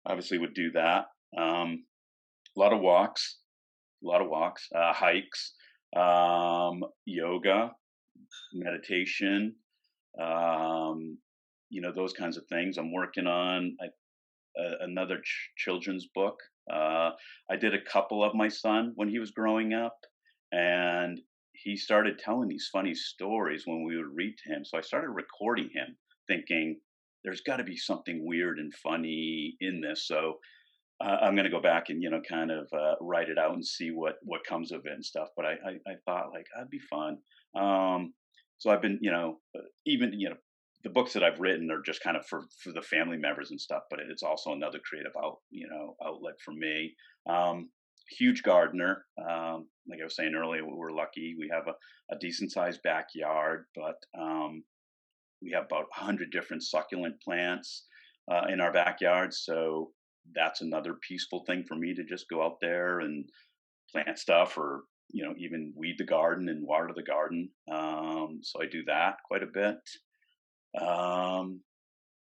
obviously 0.06 0.36
would 0.36 0.52
do 0.52 0.70
that. 0.72 1.06
Um, 1.38 1.84
a 2.56 2.60
lot 2.60 2.74
of 2.74 2.80
walks, 2.80 3.38
a 4.04 4.06
lot 4.06 4.20
of 4.20 4.28
walks, 4.28 4.68
uh, 4.74 4.92
hikes 4.92 5.54
um, 5.96 6.82
yoga, 7.04 7.72
meditation, 8.52 9.54
um, 10.20 11.18
you 11.70 11.80
know, 11.80 11.92
those 11.92 12.12
kinds 12.12 12.36
of 12.36 12.44
things. 12.48 12.78
I'm 12.78 12.92
working 12.92 13.26
on 13.26 13.76
a, 13.80 13.86
another 14.80 15.20
ch- 15.20 15.50
children's 15.56 16.06
book. 16.14 16.36
Uh, 16.72 17.10
I 17.50 17.56
did 17.58 17.74
a 17.74 17.82
couple 17.82 18.22
of 18.22 18.34
my 18.34 18.48
son 18.48 18.92
when 18.96 19.08
he 19.08 19.18
was 19.18 19.30
growing 19.30 19.72
up, 19.74 19.96
and 20.52 21.20
he 21.52 21.76
started 21.76 22.18
telling 22.18 22.48
these 22.48 22.68
funny 22.72 22.94
stories 22.94 23.62
when 23.66 23.84
we 23.84 23.96
would 23.96 24.14
read 24.14 24.34
to 24.38 24.52
him. 24.52 24.64
So 24.64 24.78
I 24.78 24.82
started 24.82 25.10
recording 25.10 25.70
him, 25.72 25.96
thinking, 26.28 26.78
there's 27.24 27.40
got 27.40 27.56
to 27.56 27.64
be 27.64 27.76
something 27.76 28.24
weird 28.24 28.58
and 28.58 28.72
funny 28.74 29.56
in 29.60 29.80
this. 29.80 30.06
So 30.06 30.38
uh, 31.00 31.18
I'm 31.20 31.34
going 31.34 31.44
to 31.44 31.50
go 31.50 31.60
back 31.60 31.90
and 31.90 32.02
you 32.02 32.10
know 32.10 32.20
kind 32.28 32.50
of 32.50 32.66
uh, 32.72 32.94
write 33.00 33.28
it 33.28 33.38
out 33.38 33.54
and 33.54 33.64
see 33.64 33.90
what 33.90 34.16
what 34.22 34.44
comes 34.44 34.72
of 34.72 34.86
it 34.86 34.92
and 34.92 35.04
stuff. 35.04 35.28
But 35.36 35.46
I 35.46 35.52
I, 35.52 35.92
I 35.92 35.94
thought 36.04 36.32
like 36.32 36.46
that'd 36.54 36.70
be 36.70 36.80
fun. 36.90 37.18
Um, 37.54 38.14
so 38.58 38.70
I've 38.70 38.82
been 38.82 38.98
you 39.00 39.10
know 39.10 39.38
uh, 39.56 39.62
even 39.86 40.12
you 40.18 40.30
know 40.30 40.36
the 40.84 40.90
books 40.90 41.12
that 41.12 41.24
I've 41.24 41.40
written 41.40 41.70
are 41.70 41.82
just 41.82 42.02
kind 42.02 42.16
of 42.16 42.26
for 42.26 42.42
for 42.62 42.72
the 42.72 42.82
family 42.82 43.16
members 43.16 43.50
and 43.50 43.60
stuff. 43.60 43.82
But 43.90 44.00
it's 44.08 44.22
also 44.22 44.52
another 44.52 44.78
creative 44.88 45.12
out 45.22 45.38
you 45.50 45.68
know 45.68 45.96
outlet 46.04 46.34
for 46.44 46.52
me. 46.52 46.94
Um, 47.28 47.70
huge 48.10 48.42
gardener. 48.42 49.04
Um, 49.18 49.68
like 49.88 50.00
I 50.00 50.04
was 50.04 50.16
saying 50.16 50.34
earlier, 50.34 50.62
we're 50.64 50.92
lucky. 50.92 51.34
We 51.38 51.50
have 51.52 51.66
a, 51.66 52.14
a 52.14 52.18
decent 52.18 52.52
sized 52.52 52.80
backyard, 52.82 53.66
but 53.74 53.96
um, 54.18 54.62
we 55.42 55.50
have 55.52 55.64
about 55.64 55.86
100 55.96 56.30
different 56.30 56.62
succulent 56.62 57.20
plants 57.22 57.84
uh, 58.30 58.46
in 58.50 58.60
our 58.60 58.72
backyard. 58.72 59.34
So 59.34 59.90
that's 60.34 60.60
another 60.60 60.96
peaceful 61.06 61.44
thing 61.46 61.64
for 61.66 61.74
me 61.74 61.94
to 61.94 62.04
just 62.04 62.28
go 62.30 62.42
out 62.42 62.56
there 62.60 63.00
and 63.00 63.24
plant 63.92 64.18
stuff 64.18 64.58
or 64.58 64.82
you 65.10 65.24
know 65.24 65.34
even 65.38 65.72
weed 65.74 65.96
the 65.98 66.04
garden 66.04 66.48
and 66.48 66.66
water 66.66 66.90
the 66.94 67.02
garden 67.02 67.48
um, 67.72 68.40
so 68.42 68.60
i 68.62 68.66
do 68.70 68.82
that 68.86 69.16
quite 69.26 69.42
a 69.42 69.46
bit 69.46 69.76
um, 70.80 71.60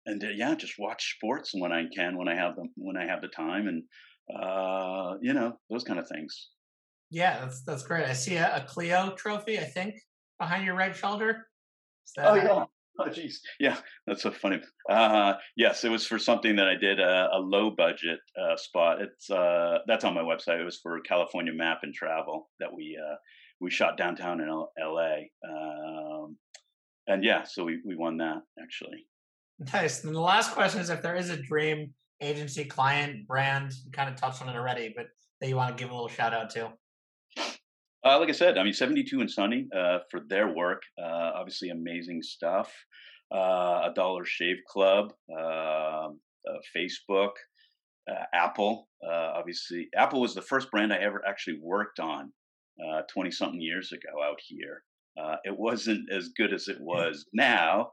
and 0.05 0.23
uh, 0.23 0.29
yeah 0.29 0.55
just 0.55 0.79
watch 0.79 1.15
sports 1.15 1.51
when 1.53 1.71
i 1.71 1.83
can 1.95 2.17
when 2.17 2.27
i 2.27 2.35
have 2.35 2.55
them 2.55 2.69
when 2.75 2.97
i 2.97 3.05
have 3.05 3.21
the 3.21 3.27
time 3.27 3.67
and 3.67 3.83
uh, 4.35 5.15
you 5.21 5.33
know 5.33 5.53
those 5.69 5.83
kind 5.83 5.99
of 5.99 6.07
things 6.07 6.49
yeah 7.09 7.39
that's 7.41 7.61
that's 7.63 7.83
great 7.83 8.05
i 8.05 8.13
see 8.13 8.35
a, 8.35 8.55
a 8.57 8.61
clio 8.61 9.13
trophy 9.15 9.59
i 9.59 9.63
think 9.63 9.95
behind 10.39 10.65
your 10.65 10.75
right 10.75 10.95
shoulder 10.95 11.47
oh 12.17 12.35
yeah. 12.35 12.65
Oh 12.99 13.05
jeez. 13.09 13.35
Yeah, 13.59 13.77
that's 14.05 14.21
so 14.21 14.31
funny. 14.31 14.61
Uh, 14.89 15.35
yes, 15.55 15.85
it 15.85 15.89
was 15.89 16.05
for 16.05 16.19
something 16.19 16.57
that 16.57 16.67
I 16.67 16.75
did 16.75 16.99
a, 16.99 17.29
a 17.33 17.39
low 17.39 17.71
budget 17.71 18.19
uh, 18.39 18.57
spot. 18.57 19.01
It's 19.01 19.29
uh, 19.29 19.79
that's 19.87 20.03
on 20.03 20.13
my 20.13 20.21
website. 20.21 20.59
It 20.59 20.65
was 20.65 20.79
for 20.83 20.99
California 20.99 21.53
Map 21.53 21.79
and 21.83 21.93
Travel 21.93 22.49
that 22.59 22.71
we 22.71 22.99
uh, 23.01 23.15
we 23.61 23.71
shot 23.71 23.97
downtown 23.97 24.41
in 24.41 24.49
L- 24.49 24.71
L.A. 24.79 25.31
Um, 25.49 26.37
and 27.11 27.23
yeah, 27.23 27.43
so 27.43 27.63
we 27.63 27.79
we 27.85 27.95
won 27.95 28.17
that 28.17 28.41
actually. 28.61 29.05
Nice. 29.73 30.03
And 30.03 30.15
the 30.15 30.19
last 30.19 30.53
question 30.53 30.81
is 30.81 30.89
if 30.89 31.01
there 31.01 31.15
is 31.15 31.29
a 31.29 31.37
dream 31.37 31.93
agency, 32.21 32.65
client, 32.65 33.27
brand, 33.27 33.73
you 33.85 33.91
kind 33.91 34.09
of 34.09 34.15
touched 34.15 34.41
on 34.41 34.49
it 34.49 34.55
already, 34.55 34.93
but 34.95 35.07
that 35.39 35.47
you 35.47 35.55
want 35.55 35.77
to 35.77 35.81
give 35.81 35.91
a 35.91 35.93
little 35.93 36.07
shout 36.07 36.33
out 36.33 36.49
to. 36.51 36.71
Uh, 38.03 38.19
like 38.19 38.29
I 38.29 38.31
said, 38.31 38.57
I 38.57 38.63
mean, 38.63 38.73
72 38.73 39.19
and 39.19 39.29
Sunny 39.29 39.67
uh, 39.75 39.99
for 40.09 40.21
their 40.27 40.53
work. 40.53 40.81
Uh, 40.99 41.31
obviously, 41.35 41.69
amazing 41.69 42.23
stuff. 42.23 42.73
Uh, 43.33 43.89
a 43.89 43.91
Dollar 43.95 44.25
Shave 44.25 44.57
Club, 44.67 45.13
um, 45.31 46.19
uh, 46.49 46.57
Facebook, 46.75 47.31
uh, 48.09 48.25
Apple. 48.33 48.89
obviously, 49.07 49.87
Apple 49.95 50.21
was 50.21 50.33
the 50.33 50.41
first 50.41 50.69
brand 50.71 50.91
I 50.91 50.97
ever 50.97 51.21
actually 51.27 51.59
worked 51.61 51.99
on 51.99 52.33
20 53.13 53.31
something 53.31 53.61
years 53.61 53.91
ago 53.91 54.21
out 54.23 54.39
here. 54.43 54.83
It 55.43 55.57
wasn't 55.57 56.11
as 56.11 56.29
good 56.29 56.53
as 56.53 56.67
it 56.67 56.79
was 56.79 57.25
now. 57.33 57.91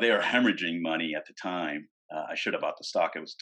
they 0.00 0.10
are 0.10 0.20
hemorrhaging 0.20 0.80
money 0.80 1.14
at 1.14 1.26
the 1.26 1.34
time. 1.40 1.88
I 2.12 2.34
should 2.34 2.54
have 2.54 2.62
bought 2.62 2.78
the 2.78 2.84
stock. 2.84 3.12
It 3.16 3.20
was 3.20 3.36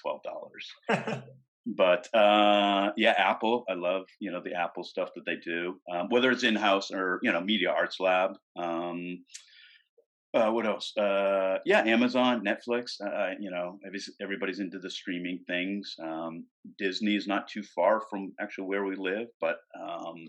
$12. 0.91 1.23
but 1.77 2.13
uh, 2.15 2.93
yeah, 2.97 3.15
Apple. 3.17 3.65
I 3.69 3.75
love 3.75 4.07
you 4.21 4.31
know 4.31 4.41
the 4.43 4.55
Apple 4.55 4.85
stuff 4.85 5.11
that 5.15 5.27
they 5.27 5.37
do, 5.37 5.79
um, 5.93 6.09
whether 6.09 6.31
it's 6.31 6.45
in 6.45 6.57
house 6.57 6.91
or 6.91 7.21
you 7.23 7.33
know 7.33 7.41
Media 7.41 7.71
Arts 7.71 8.01
Lab. 8.01 8.33
Um, 8.57 9.25
uh, 10.35 10.51
what 10.51 10.67
else? 10.67 10.97
Uh, 10.97 11.59
yeah, 11.65 11.81
Amazon, 11.81 12.45
Netflix. 12.45 13.01
Uh, 13.01 13.35
you 13.41 13.51
know, 13.51 13.79
everybody's 14.21 14.61
into 14.61 14.79
the 14.79 14.91
streaming 14.91 15.41
things. 15.47 15.95
Um, 16.03 16.45
Disney 16.79 17.17
is 17.17 17.27
not 17.27 17.49
too 17.49 17.63
far 17.63 18.03
from 18.11 18.33
actually 18.41 18.67
where 18.67 18.85
we 18.85 18.95
live, 18.97 19.29
but 19.41 19.57
um, 19.79 20.29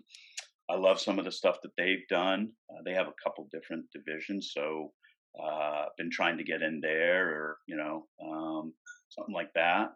I 0.70 0.76
love 0.76 1.00
some 1.00 1.20
of 1.20 1.26
the 1.26 1.32
stuff 1.32 1.58
that 1.64 1.72
they've 1.78 2.08
done. 2.10 2.52
Uh, 2.70 2.82
they 2.86 2.94
have 2.94 3.08
a 3.08 3.14
couple 3.24 3.48
different 3.52 3.86
divisions, 3.94 4.52
so 4.54 4.94
uh, 5.42 5.86
been 5.98 6.12
trying 6.12 6.38
to 6.38 6.44
get 6.44 6.62
in 6.62 6.80
there, 6.82 7.30
or 7.30 7.58
you 7.68 7.76
know, 7.78 8.08
um, 8.24 8.74
something 9.10 9.34
like 9.34 9.52
that. 9.56 9.90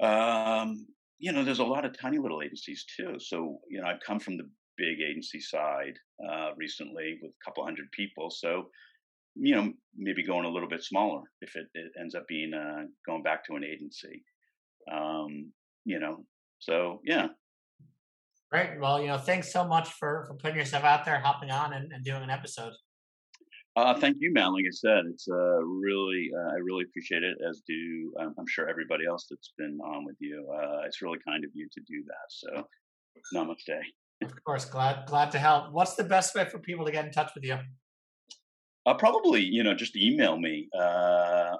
Um, 0.00 0.86
you 1.18 1.32
know, 1.32 1.44
there's 1.44 1.58
a 1.58 1.64
lot 1.64 1.84
of 1.84 1.98
tiny 1.98 2.18
little 2.18 2.42
agencies 2.42 2.84
too. 2.96 3.16
So, 3.18 3.58
you 3.68 3.80
know, 3.80 3.88
I've 3.88 4.00
come 4.06 4.20
from 4.20 4.36
the 4.36 4.48
big 4.76 5.00
agency 5.00 5.40
side 5.40 5.94
uh, 6.28 6.50
recently 6.56 7.18
with 7.20 7.32
a 7.32 7.44
couple 7.44 7.64
hundred 7.64 7.90
people. 7.92 8.30
So, 8.30 8.70
you 9.34 9.54
know, 9.54 9.72
maybe 9.96 10.24
going 10.24 10.44
a 10.44 10.50
little 10.50 10.68
bit 10.68 10.84
smaller 10.84 11.22
if 11.40 11.56
it, 11.56 11.66
it 11.74 11.92
ends 12.00 12.14
up 12.14 12.26
being 12.28 12.54
uh, 12.54 12.84
going 13.06 13.22
back 13.22 13.44
to 13.46 13.56
an 13.56 13.64
agency. 13.64 14.24
Um, 14.90 15.52
you 15.84 15.98
know, 15.98 16.24
so 16.60 17.00
yeah. 17.04 17.28
Great. 18.50 18.80
Well, 18.80 19.00
you 19.00 19.08
know, 19.08 19.18
thanks 19.18 19.52
so 19.52 19.66
much 19.66 19.90
for 19.90 20.24
for 20.26 20.34
putting 20.34 20.56
yourself 20.56 20.84
out 20.84 21.04
there, 21.04 21.18
hopping 21.20 21.50
on, 21.50 21.74
and, 21.74 21.92
and 21.92 22.04
doing 22.04 22.22
an 22.22 22.30
episode. 22.30 22.72
Uh, 23.76 23.94
thank 23.94 24.16
you, 24.18 24.32
man. 24.32 24.52
Like 24.54 24.64
I 24.66 24.72
said, 24.72 25.04
it's 25.08 25.28
uh, 25.30 25.62
really, 25.62 26.30
uh, 26.36 26.50
I 26.52 26.56
really 26.56 26.82
appreciate 26.82 27.22
it, 27.22 27.36
as 27.48 27.62
do 27.64 28.12
um, 28.18 28.34
I'm 28.36 28.46
sure 28.48 28.68
everybody 28.68 29.06
else 29.06 29.26
that's 29.30 29.52
been 29.56 29.78
on 29.84 30.04
with 30.04 30.16
you. 30.18 30.48
Uh, 30.52 30.80
it's 30.84 31.00
really 31.00 31.18
kind 31.24 31.44
of 31.44 31.50
you 31.54 31.68
to 31.70 31.80
do 31.86 32.02
that. 32.06 32.28
So, 32.28 32.66
namaste. 33.34 33.78
Of 34.22 34.44
course, 34.44 34.64
glad 34.64 35.06
glad 35.06 35.30
to 35.32 35.38
help. 35.38 35.70
What's 35.72 35.94
the 35.94 36.02
best 36.04 36.34
way 36.34 36.44
for 36.46 36.58
people 36.58 36.84
to 36.86 36.90
get 36.90 37.04
in 37.04 37.12
touch 37.12 37.30
with 37.34 37.44
you? 37.44 37.58
Uh, 38.86 38.94
probably, 38.94 39.42
you 39.42 39.62
know, 39.62 39.74
just 39.74 39.94
email 39.96 40.38
me, 40.38 40.68
uh, 40.76 41.56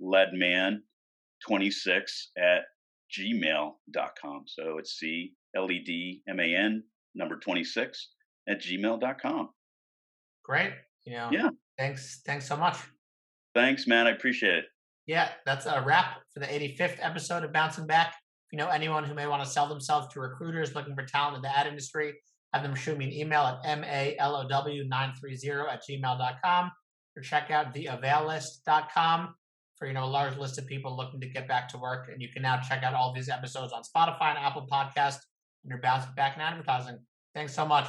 cledman26 0.00 0.80
at 2.38 2.62
gmail.com. 3.18 4.44
So 4.46 4.78
it's 4.78 4.98
C 4.98 5.32
L 5.56 5.70
E 5.70 5.80
D 5.80 6.22
M 6.28 6.40
A 6.40 6.54
N 6.54 6.82
number 7.14 7.36
26 7.36 8.08
at 8.48 8.60
gmail.com. 8.60 9.50
Great. 10.44 10.72
You 11.04 11.14
know, 11.14 11.28
yeah. 11.32 11.48
Thanks. 11.78 12.20
Thanks 12.24 12.46
so 12.46 12.56
much. 12.56 12.76
Thanks, 13.54 13.86
man. 13.86 14.06
I 14.06 14.10
appreciate 14.10 14.54
it. 14.54 14.64
Yeah, 15.06 15.30
that's 15.46 15.66
a 15.66 15.82
wrap 15.84 16.18
for 16.34 16.40
the 16.40 16.46
85th 16.46 16.98
episode 17.00 17.44
of 17.44 17.52
Bouncing 17.52 17.86
Back. 17.86 18.08
If 18.08 18.52
you 18.52 18.58
know 18.58 18.68
anyone 18.68 19.04
who 19.04 19.14
may 19.14 19.26
want 19.26 19.42
to 19.42 19.48
sell 19.48 19.68
themselves 19.68 20.12
to 20.12 20.20
recruiters 20.20 20.74
looking 20.74 20.94
for 20.94 21.02
talent 21.02 21.36
in 21.36 21.42
the 21.42 21.56
ad 21.56 21.66
industry, 21.66 22.14
have 22.52 22.62
them 22.62 22.74
shoot 22.74 22.98
me 22.98 23.06
an 23.06 23.12
email 23.12 23.42
at 23.42 23.62
malow930 23.64 25.72
at 25.72 25.82
gmail.com 25.88 26.70
or 27.16 27.22
check 27.22 27.50
out 27.50 27.74
theavaillist.com 27.74 29.34
for 29.76 29.86
you 29.86 29.94
know 29.94 30.04
a 30.04 30.06
large 30.06 30.36
list 30.36 30.58
of 30.58 30.66
people 30.66 30.96
looking 30.96 31.20
to 31.20 31.28
get 31.28 31.48
back 31.48 31.68
to 31.68 31.78
work. 31.78 32.08
And 32.12 32.20
you 32.20 32.28
can 32.28 32.42
now 32.42 32.60
check 32.60 32.82
out 32.82 32.94
all 32.94 33.14
these 33.14 33.28
episodes 33.28 33.72
on 33.72 33.82
Spotify 33.82 34.30
and 34.30 34.38
Apple 34.38 34.66
Podcast 34.70 35.18
under 35.70 35.80
Bouncing 35.80 36.12
Back 36.16 36.36
in 36.36 36.42
Advertising. 36.42 36.98
Thanks 37.34 37.54
so 37.54 37.66
much. 37.66 37.86